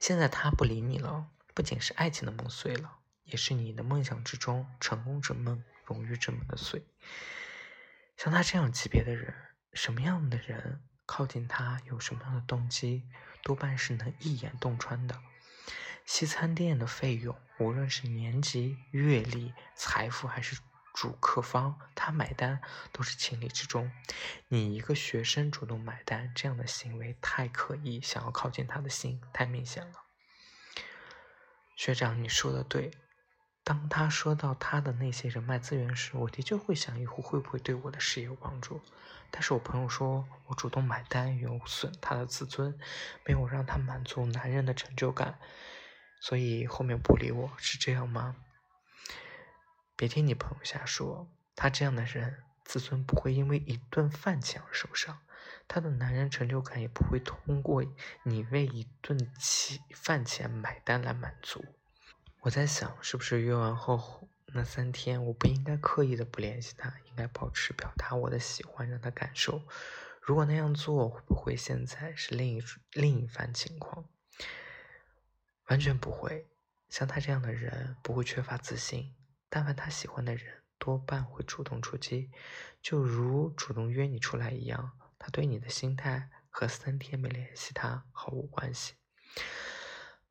[0.00, 5.62] 现在他不理你了，不仅是爱情的梦碎了，也是你的梦想之中成功之梦。
[5.86, 6.84] 荣誉这么的碎，
[8.16, 9.34] 像他这样级别的人，
[9.72, 13.08] 什么样的人靠近他，有什么样的动机，
[13.42, 15.22] 多半是能一眼洞穿的。
[16.04, 20.58] 西餐店的费用，无论是年级、阅历、财富，还是
[20.94, 22.60] 主客方，他买单
[22.92, 23.92] 都是情理之中。
[24.48, 29.94] 你一个学生主动买单，这样的行为太可疑，想要靠近他的心太明显了。
[31.76, 32.92] 学长，你说的对。
[33.66, 38.80] 当他说到他的那些人脉资源时，我的确会想，以后会不会对我的事业有帮助。
[39.28, 42.78] 但是我朋友说我主动买单有损他的自尊，
[43.24, 45.40] 没有让他满足男人的成就感，
[46.20, 48.36] 所以后面不理我，是这样吗？
[49.96, 55.18] 别听你朋友瞎说，他这样的人自尊不会因为一顿饭钱而受伤，
[55.66, 57.82] 他的男人成就感也不会通过
[58.22, 59.18] 你为一顿
[59.92, 61.64] 饭钱买单来满足。
[62.46, 69.66] 我在想，是不是约完后那三天，我不应该刻意的不联系他，应该保持表达我的喜欢，让他感受。
[70.20, 74.08] 如果那样做，会不会现在是另一另一番情况？
[75.66, 76.46] 完全不会。
[76.88, 79.16] 像他这样的人，不会缺乏自信。
[79.48, 82.30] 但凡他喜欢的人，多半会主动出击，
[82.80, 84.92] 就如主动约你出来一样。
[85.18, 88.94] 他对你的心态和三天没联系他毫无关系。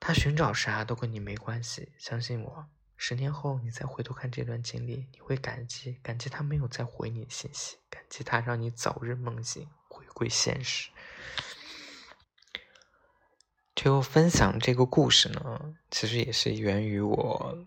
[0.08, 2.68] 他寻找啥都跟你没关系，相信我。
[2.96, 10.92] 十年后你再回头看这段经历，你会感激，感激他没有再回你的信息，感激他让你早日梦醒，回归现实。
[13.74, 17.66] 就分享这个故事呢，其实也是源于我，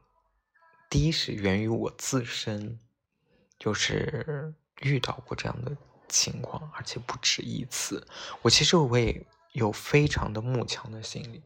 [0.88, 2.78] 第一是源于我自身，
[3.58, 5.76] 就是遇到过这样的
[6.08, 8.06] 情况，而且不止一次。
[8.42, 9.26] 我其实我也。
[9.58, 11.42] 有非常的慕强的心理，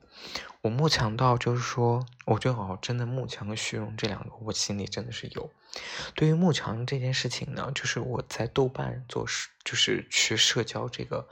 [0.60, 5.50] 我慕强到就是说，我觉得哦，真的慕强和虚荣这两个，我心里真的是有。
[6.14, 11.26] 对于慕强这件事情呢，就是我在豆瓣做事，就是去社交这个，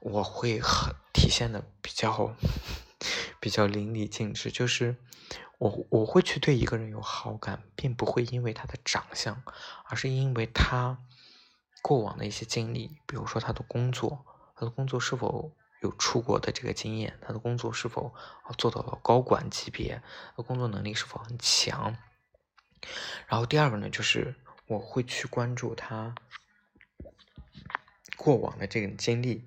[0.00, 2.36] 我会很体现的比较
[3.40, 4.50] 比较淋漓尽致。
[4.50, 4.96] 就是
[5.56, 9.42] 我我会去对一个人有好感，并不会因为他的长相，
[9.86, 10.98] 而是因为他
[11.80, 15.50] 过往的一些经历，比如说他的工作，他的工作是否。
[15.82, 18.14] 有出国的这个经验，他的工作是否
[18.56, 20.00] 做到了高管级别，
[20.36, 21.96] 工作能力是否很强。
[23.26, 24.34] 然后第二个呢，就是
[24.66, 26.14] 我会去关注他
[28.16, 29.44] 过往的这个经历，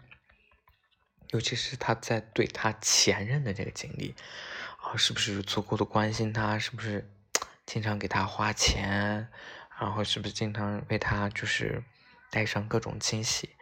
[1.30, 4.14] 尤其是他在对他前任的这个经历，
[4.82, 7.10] 啊，是不是足够的关心他，是不是
[7.66, 9.30] 经常给他花钱，
[9.80, 11.82] 然后是不是经常为他就是
[12.30, 13.55] 带上各种惊喜。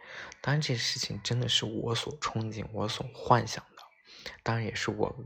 [0.46, 3.82] 当然，这些事情真的是我所憧憬、我所幻想的，
[4.42, 5.16] 当然也是我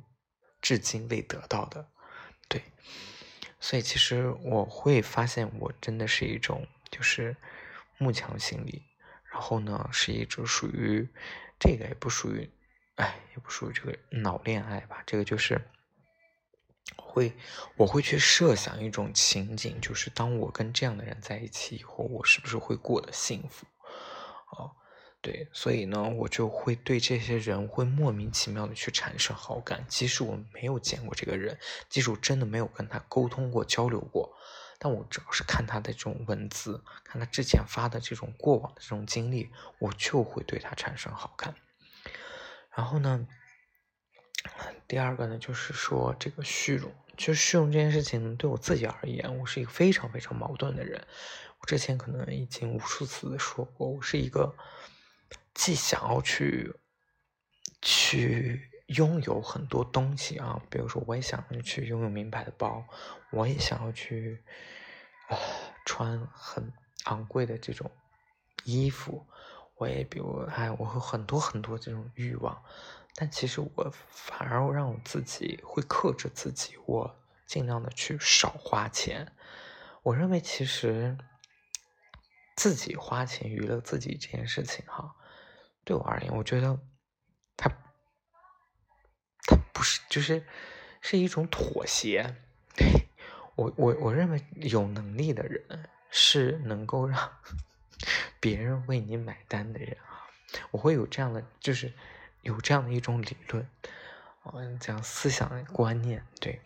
[0.63, 1.89] 至今未得到的，
[2.49, 2.63] 对。
[3.59, 7.37] 所以其实我会发现，我真的是一种就是
[7.97, 8.85] 慕强心理，
[9.33, 11.09] 然后呢是一种属于
[11.59, 12.49] 这个也不属于，
[12.95, 15.03] 哎，也不属于这个脑恋爱吧。
[15.05, 15.61] 这个就是
[16.95, 17.33] 会
[17.77, 23.67] 我会去设想一种情景，就是当我跟这样的人在一起以后，我是不是会过得幸福？
[24.53, 24.77] 哦。
[25.21, 31.59] 对，所以呢，我就会对这些人会莫名其妙的去产生好感，即使我没有见过这个人，
[31.89, 34.33] 即使我真的没有跟他沟通过、交流过，
[34.79, 39.51] 但我只要是看他的这种文字，看他之前发的这种过往的这种经历，
[39.81, 41.53] 我就会对他产生好感。
[42.77, 43.27] 然后呢，
[44.87, 51.05] 第二个呢，就是说这个虚荣，其实虚荣这件事情对我自己而言，我是一个非常非常矛盾的人。
[51.59, 54.55] 我之前可能已经无数次的说过，我是一个。
[55.59, 56.73] 既想要去
[57.83, 62.87] 去拥有很多东西啊，比如说我也想要去拥有名牌的包，
[63.33, 64.41] 我也想要去
[65.29, 65.37] 啊
[65.85, 66.73] 穿很
[67.07, 67.91] 昂贵的这种
[68.63, 69.27] 衣服，
[69.75, 72.63] 我也比如哎，我有很多很多这种欲望，
[73.17, 79.35] 但其实我反而让我自己会克制自己，我尽量的去少花钱。
[80.05, 81.19] 我认为其实
[82.55, 85.17] 自己花钱娱乐自己这件事情哈。
[85.89, 86.79] 对我而言，我觉得
[87.57, 87.71] 他
[89.47, 90.45] 他不是，就是
[91.01, 92.37] 是一种妥协。
[93.55, 97.39] 我我我认为有能力的人是能够让
[98.39, 100.29] 别人为你买单的人啊。
[100.73, 101.95] 我会有这样的，就是
[102.43, 103.67] 有这样的一种理论，
[104.53, 106.23] 嗯，讲思想观念。
[106.39, 106.61] 对，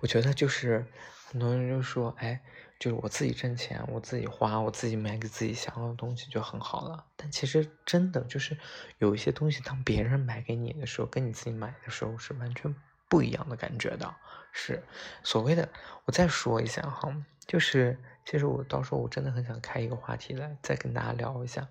[0.00, 0.86] 我觉得就是
[1.26, 2.40] 很多人就说，哎。
[2.78, 7.04] 就是我自己挣钱，我自己花，我自己买给自己想要的东西就很好了。
[7.16, 8.56] 但其实真的就是
[8.98, 12.72] 有一些东西，当别人买给你的时候，跟你自己买的时候是完全
[13.08, 14.14] 不一样的感觉的。
[14.52, 14.82] 是
[15.24, 15.68] 所谓的，
[16.04, 17.14] 我再说一下哈，
[17.46, 21.68] 就是其实我到时候我真的很想开一个话题来再跟大家聊一下，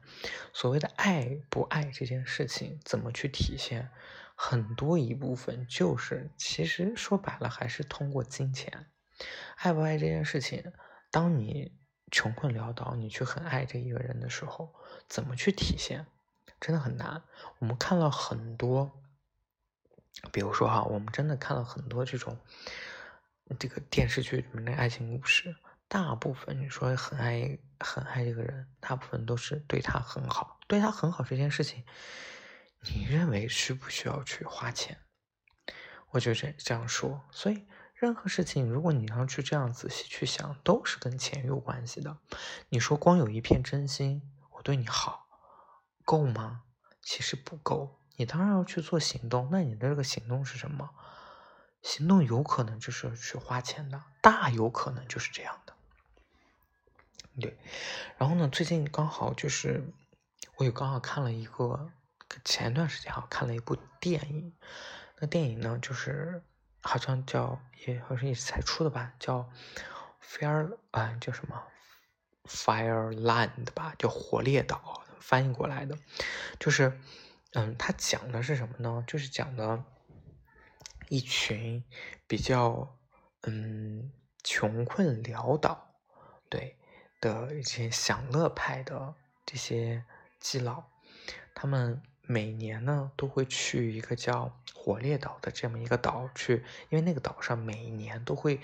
[0.53, 3.89] 所谓的爱不爱这件事情怎么去体现，
[4.35, 8.85] 很多一部分就是其实说白了还是通过金钱，
[9.55, 10.71] 爱不爱这件事情。
[11.18, 11.76] 当你
[12.11, 14.72] 穷困潦倒，你去很爱这一个人的时候，
[15.07, 16.05] 怎么去体现，
[16.61, 17.24] 真的很难。
[17.57, 19.01] 我们看了很多，
[20.32, 22.38] 比如说哈，我们真的看了很多这种
[23.57, 25.55] 这个电视剧里面的爱情故事，
[25.88, 31.84] 大部分你说很爱很爱这个人，大部分都是对他很好，对他很好这件事情，
[32.93, 34.99] 你认为需不需要去花钱？
[36.11, 37.65] 我就这这样说，所以。
[37.99, 42.15] 任何事情，如果你要去这样仔细去想，都是跟钱有关系的。
[42.69, 44.21] 你说光有一片真心，
[44.51, 45.25] 我对你好，
[46.05, 46.61] 够吗？
[47.01, 47.99] 其实不够。
[48.15, 49.49] 你当然要去做行动。
[49.51, 50.91] 那你的这个行动是什么？
[51.81, 55.73] 行动有可能就是去花钱的，大有可能就是这样的。
[57.41, 57.57] 对。
[58.19, 59.91] 然后呢，最近刚好就是
[60.57, 61.91] 我有刚好看了一个，
[62.45, 64.53] 前段时间哈看了一部电影。
[65.17, 66.43] 那电影呢，就是。
[66.88, 69.49] 好像叫也好像也是才出的吧，叫
[70.23, 71.61] Fire 啊，叫什么
[72.45, 75.97] Fireland 吧，叫火烈岛，翻译过来的，
[76.57, 76.97] 就是
[77.51, 79.03] 嗯，它讲的是什么呢？
[79.05, 79.83] 就是讲的
[81.09, 81.83] 一群
[82.25, 82.97] 比较
[83.41, 84.09] 嗯
[84.41, 85.93] 穷困潦倒
[86.49, 86.77] 对
[87.19, 89.13] 的一些享乐派的
[89.45, 90.05] 这些
[90.39, 90.85] 基佬，
[91.53, 92.01] 他们。
[92.30, 98.59] 每年呢都会去一个叫火烈岛的这么一个岛去，因为那个岛上每年都会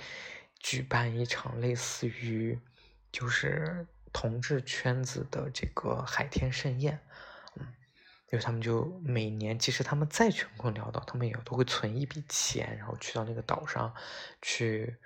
[0.60, 2.60] 举办一场类似于
[3.10, 7.00] 就是同志圈子的这个海天盛宴，
[7.56, 7.66] 嗯，
[8.32, 13.94] 因为他们就每年即使他们再穷困潦倒，他们也都会存一笔钱，然后去到那个岛上
[14.42, 14.98] 去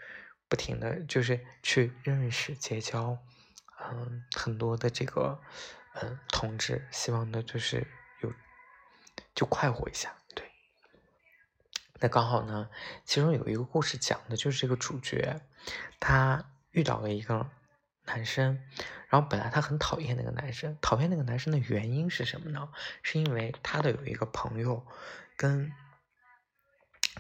[0.48, 3.18] 不停的就是去认识结交，
[3.80, 5.40] 嗯，很多的这个
[6.02, 7.86] 嗯同志，希望呢就是。
[9.38, 10.52] 就快活一下，对。
[12.00, 12.70] 那刚好呢，
[13.06, 15.40] 其中有一个故事讲的就是这个主角，
[16.00, 17.48] 他遇到了一个
[18.06, 18.60] 男生，
[19.10, 22.70] 然后本来他很讨厌那个男生，讨厌那个男生的原因是什么呢？
[23.04, 24.84] 是因为他的有一个朋友，
[25.36, 25.72] 跟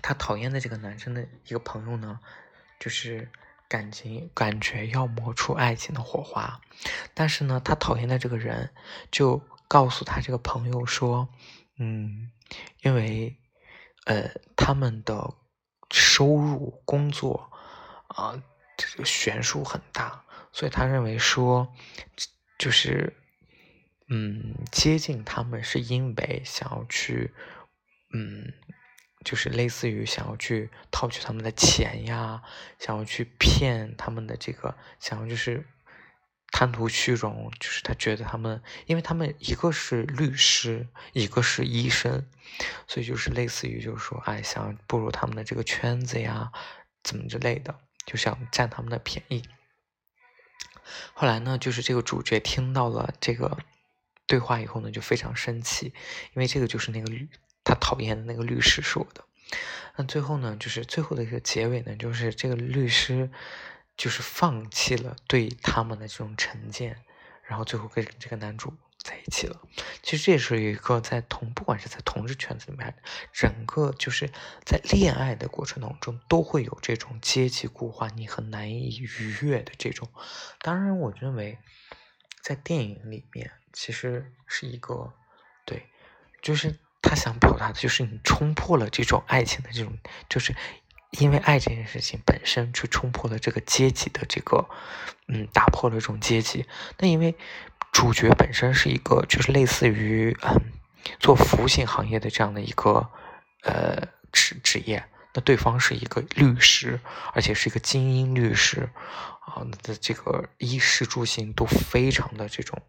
[0.01, 2.19] 他讨厌的这个男生的一个朋友呢，
[2.79, 3.29] 就是
[3.67, 6.61] 感情感觉要磨出爱情的火花，
[7.13, 8.71] 但是呢，他讨厌的这个人
[9.11, 11.29] 就告诉他这个朋友说，
[11.77, 12.31] 嗯，
[12.81, 13.37] 因为
[14.05, 15.33] 呃他们的
[15.91, 17.51] 收入工作
[18.07, 18.41] 啊
[18.77, 20.23] 这个悬殊很大。
[20.53, 21.71] 所以他认为说，
[22.57, 23.15] 就是，
[24.09, 27.31] 嗯，接近他们是因为想要去，
[28.11, 28.53] 嗯，
[29.23, 32.41] 就是类似于想要去套取他们的钱呀，
[32.79, 35.63] 想要去骗他们的这个，想要就是
[36.51, 42.25] 贪图虚荣，就是他觉得他们，因为他们一个是律师，一个是医生，
[42.87, 46.51] 所以就是类似于就是说，哎，想步入他们的这个圈子呀，
[47.03, 49.43] 怎么之类的，就想占他们的便宜。
[51.13, 53.57] 后来呢，就是这个主角听到了这个
[54.25, 55.87] 对话以后呢，就非常生气，
[56.33, 57.27] 因为这个就是那个律
[57.63, 59.25] 他讨厌的那个律师说的。
[59.97, 63.29] 那最后呢，就是最后的一个结尾呢，就是这个律师
[63.97, 67.03] 就是放弃了对他们的这种成见，
[67.43, 68.73] 然后最后跟这个男主。
[69.03, 69.61] 在一起了，
[70.01, 72.93] 其实这也是一个在同，不管是在同志圈子里面，
[73.31, 74.29] 整个就是
[74.65, 80.09] 在恋爱的过程当中，都会有这种阶级固化，你很难以逾越的这种。
[80.59, 81.57] 当然，我认为
[82.41, 85.13] 在电影里面，其实是一个
[85.63, 85.87] 对，
[86.41, 90.53] 就是他想表达的就是你冲破了这种爱情的这种，就是
[91.19, 94.67] 因为爱这件事情本身去冲破了这个阶级的这个，
[95.27, 96.65] 嗯，打破了这种阶级。
[96.97, 97.35] 那因为。
[97.93, 100.73] 主角本身是一个，就是类似于嗯，
[101.19, 103.09] 做服务性行业的这样的一个
[103.63, 105.03] 呃职职业。
[105.33, 106.99] 那对方是一个律师，
[107.33, 108.87] 而且是一个精英律师
[109.39, 112.79] 啊，的这个衣食住行都非常的这种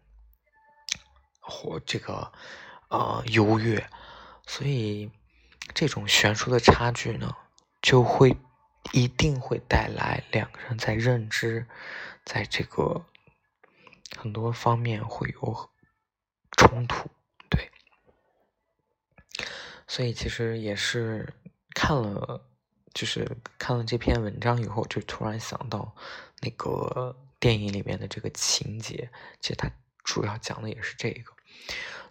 [1.39, 2.31] 或这个
[2.89, 3.89] 呃优越，
[4.45, 5.09] 所以
[5.73, 7.35] 这种悬殊的差距呢，
[7.81, 8.37] 就会
[8.93, 11.65] 一定会带来两个人在认知，
[12.25, 13.05] 在这个。
[14.17, 15.69] 很多方面会有
[16.57, 17.11] 冲突，
[17.47, 17.69] 对，
[19.87, 21.31] 所以其实也是
[21.75, 22.43] 看了，
[22.91, 25.95] 就是看了这篇文章以后，就突然想到
[26.41, 29.69] 那个电影里面的这个情节，其实它
[30.03, 31.31] 主要讲的也是这个。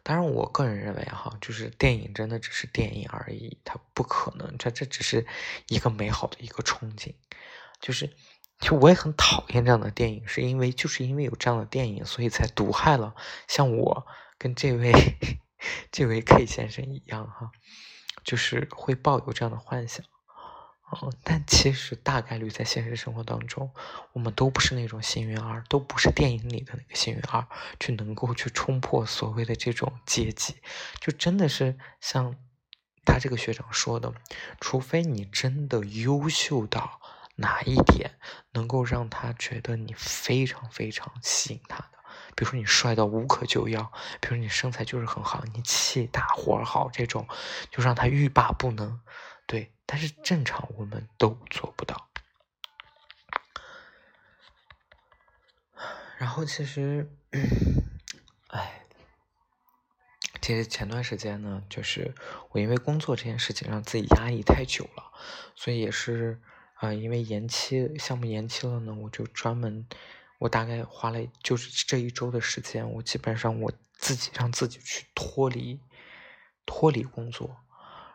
[0.02, 5.26] 当然，我个人认为哈，就是电影真的只是电影而已，它不可能，这这只是
[5.68, 7.14] 一个美好的一个憧憬，
[7.80, 8.10] 就是。
[8.60, 13.14] 就我也很讨厌这样的电影，是因为就是因为有这样的电影，所以才毒害了
[13.46, 14.04] 像我
[14.36, 14.92] 跟这位
[15.92, 17.52] 这位 K 先生一样哈，
[18.24, 20.04] 就是会抱有这样的幻想，
[20.90, 23.70] 嗯，但其实大概率在现实生活当中，
[24.12, 27.46] 我们都不是那种幸运儿，都不是电影里的那个幸运儿，
[27.78, 30.56] 去能够去冲破所谓的这种阶级，
[31.00, 32.34] 就真的是像
[33.04, 34.12] 他这个学长说的，
[34.60, 37.00] 除非你真的优秀到。
[37.40, 38.18] 哪一点
[38.54, 41.98] 能够让他觉得你非常非常吸引他的？
[42.34, 47.28] 比如说你帅到无可救药，比如说你身材就是很好，你气大活好这种，
[47.70, 49.00] 就让他欲罢不能。
[49.46, 52.10] 对，但是正常我们都做不到。
[56.18, 57.10] 然后其实，
[58.48, 58.84] 哎，
[60.42, 62.14] 其实前段时间呢，就是
[62.50, 65.12] 我因为工作这件事情让自己压抑太久了，
[65.56, 66.42] 所以也是。
[66.80, 69.84] 啊，因为延期项目延期了呢，我就专门，
[70.38, 75.80] 我大概花了就是这一周的时间，我基本上我自己让自己去脱离，
[76.64, 77.56] 脱离工作，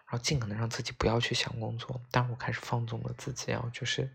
[0.05, 2.01] 然后尽可能让自己不要去想工作。
[2.11, 4.09] 但我开始放纵了自己啊，就是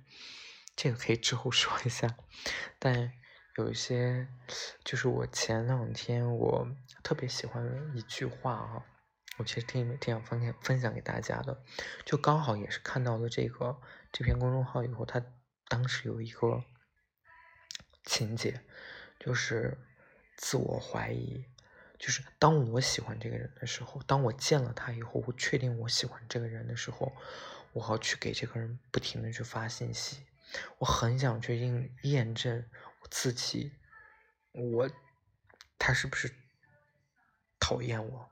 [0.76, 2.16] 这个可以之后 说一下。
[2.78, 3.12] 但
[3.56, 4.28] 有一些，
[4.84, 6.68] 就是我前两天我
[7.02, 8.86] 特别喜欢的一句话啊，
[9.38, 11.64] 我其实挺挺想分享分享给大家的，
[12.04, 13.80] 就刚好也是看到了这个。
[14.12, 15.22] 这篇公众号以后，他
[15.68, 16.64] 当时有一个
[18.04, 18.60] 情节，
[19.20, 19.76] 就是
[20.36, 21.44] 自我怀疑，
[21.98, 27.12] 就是当我喜欢这个人的时候，当我见了他以后，我确定我喜欢这个人的时候，
[27.72, 30.18] 我好去给这个人不停的去发信息，
[30.78, 32.64] 我很想去验验证
[33.02, 33.72] 我自己，
[34.52, 34.90] 我
[35.78, 36.32] 他是不是
[37.58, 38.30] 讨厌我，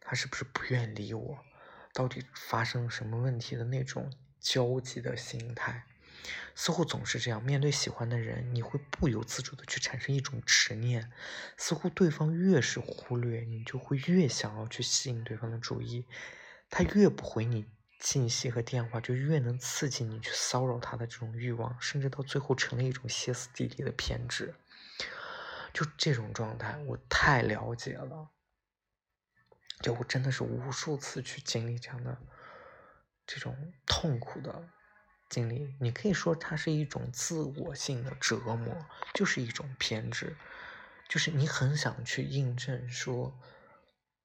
[0.00, 1.44] 他是不是不愿理我，
[1.92, 4.12] 到底发生了什么问题的那种。
[4.40, 5.84] 焦急的心态，
[6.54, 7.42] 似乎总是这样。
[7.42, 11.12] 面对喜欢的人，你会不由自主的去产生一种执念。
[11.56, 16.06] 似乎对方越是忽略你，就会越想要去吸引对方的注意。
[16.70, 17.66] 他越不回你
[18.00, 24.54] 信息和电话，就越能刺激你去骚扰他的这种欲望，甚至到最后成了一种歇斯底里的偏执。
[25.72, 28.30] 就这种状态，我太了解了。
[29.80, 32.18] 就我真的是无数次去经历这样的
[33.24, 34.68] 这种痛苦的
[35.28, 40.36] 经历，你可以说它是一种自我性的折磨，就是一种偏执，
[41.08, 43.38] 就是你很想去印证说。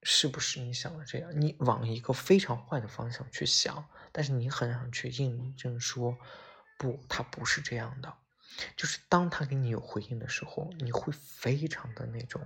[0.06, 1.32] 是不是你想的这样？
[1.39, 6.18] 你往一个非常坏的方向去想，但是你很想去印证说，
[6.78, 8.14] 不，他不是这样的。
[8.76, 12.45] 就是当他给你有回应的时候，你会非常的那种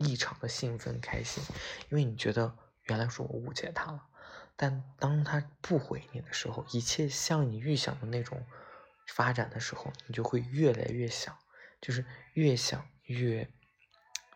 [0.00, 1.42] 异常的兴奋开心，
[1.88, 4.02] 因为你觉得原来是我误解他了。
[4.60, 8.44] 但当他不回你的时候，一切像你预想的那种
[9.06, 11.38] 发展的时候，你就会越来越想，
[11.80, 12.04] 就是
[12.34, 13.48] 越想越，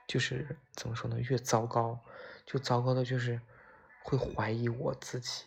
[0.06, 1.18] 就是怎么说呢？
[1.20, 2.00] 越糟糕。
[2.46, 3.40] 就糟糕的就是
[4.04, 5.44] 会怀疑我自己，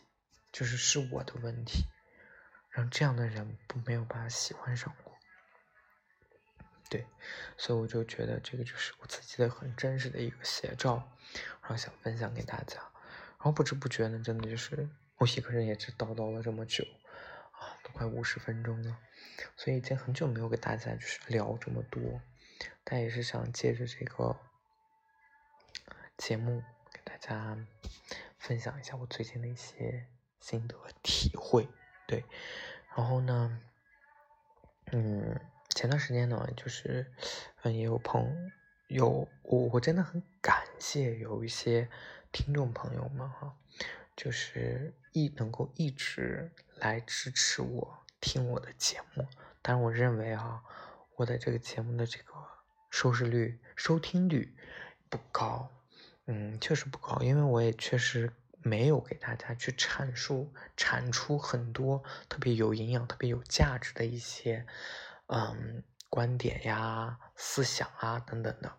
[0.51, 1.85] 就是是我的问题，
[2.69, 5.11] 让这样的人不没有办法喜欢上我。
[6.89, 7.07] 对，
[7.57, 10.95] 所以我就觉得这个就是我自己的很真实的一个写照，
[11.61, 12.81] 然后想分享给大家。
[13.45, 14.89] 然后不知不觉呢，真的就是
[15.19, 16.83] 我一个人也只叨叨了这么久
[17.51, 18.97] 啊，都快五十分钟了，
[19.55, 22.19] 所以已经很久没有给大家就是聊这么多，
[22.83, 24.35] 但也是想借着这个
[26.17, 26.99] 节目给。
[27.03, 27.55] 大家
[28.39, 30.07] 分享一下我最近的一些
[30.39, 31.67] 心得体会，
[32.07, 32.25] 对，
[32.95, 33.61] 然后呢，
[34.91, 35.39] 嗯，
[35.69, 37.13] 前段时间呢，就是
[37.61, 38.51] 嗯，也有朋
[38.87, 41.87] 有我，我真的很感谢有一些
[42.35, 43.55] 听众朋友们哈，
[44.13, 49.25] 就是一能够一直来支持我听我的节目，
[49.61, 50.61] 但是我认为啊，
[51.15, 52.33] 我的这个节目的这个
[52.89, 54.53] 收视率、收听率
[55.09, 55.71] 不高。
[56.25, 64.67] 嗯，确实不高，因为我也确实没有给大家去阐述、产出很多特别有营养、特别有价值的一些，
[65.27, 68.75] 嗯，观点呀、思想啊等等的。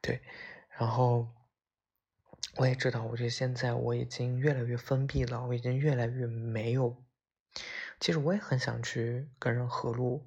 [0.00, 0.22] 对，
[0.70, 1.28] 然后
[2.56, 6.96] 我也知道，我觉得现在我已经越来越封闭了，我已经越来越没有。
[8.00, 10.26] 其实我也很想去跟人合路。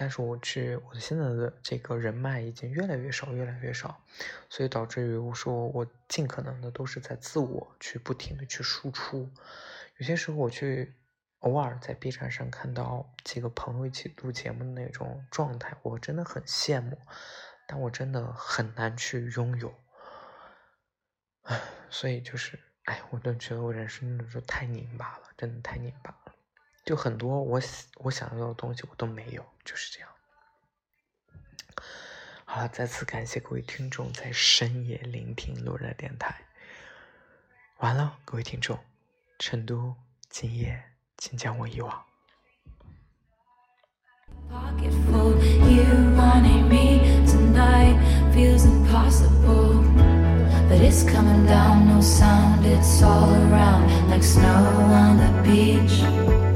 [0.00, 4.00] 但是我去，我现在的这个人脉已经越来越少，越来越少，
[4.48, 9.28] 所以导致于我说我尽可能的都是在自我去不停的去输出。
[9.96, 10.94] 有些时候我去
[11.40, 16.96] 偶尔在 B 站上看到几个朋友一起录节目的那种状态，我真的很羡慕，
[17.66, 19.74] 但我真的很难去拥有。
[21.48, 26.34] 唉， 所以就是，哎，我都觉得我人生的时候太拧巴了，真的太拧巴了。
[26.84, 27.60] 就很多我
[27.96, 30.08] 我想要的东西我都没有，就是这样。
[32.44, 36.34] 好了，再次感谢各位听众在深夜聆听路人电台。
[37.78, 38.78] 完了，各位听众，
[39.38, 39.94] 成都
[40.28, 40.82] 今夜
[41.16, 42.04] 请将我遗忘。
[50.68, 56.47] But it's coming down, no sound, it's all around like snow on the beach.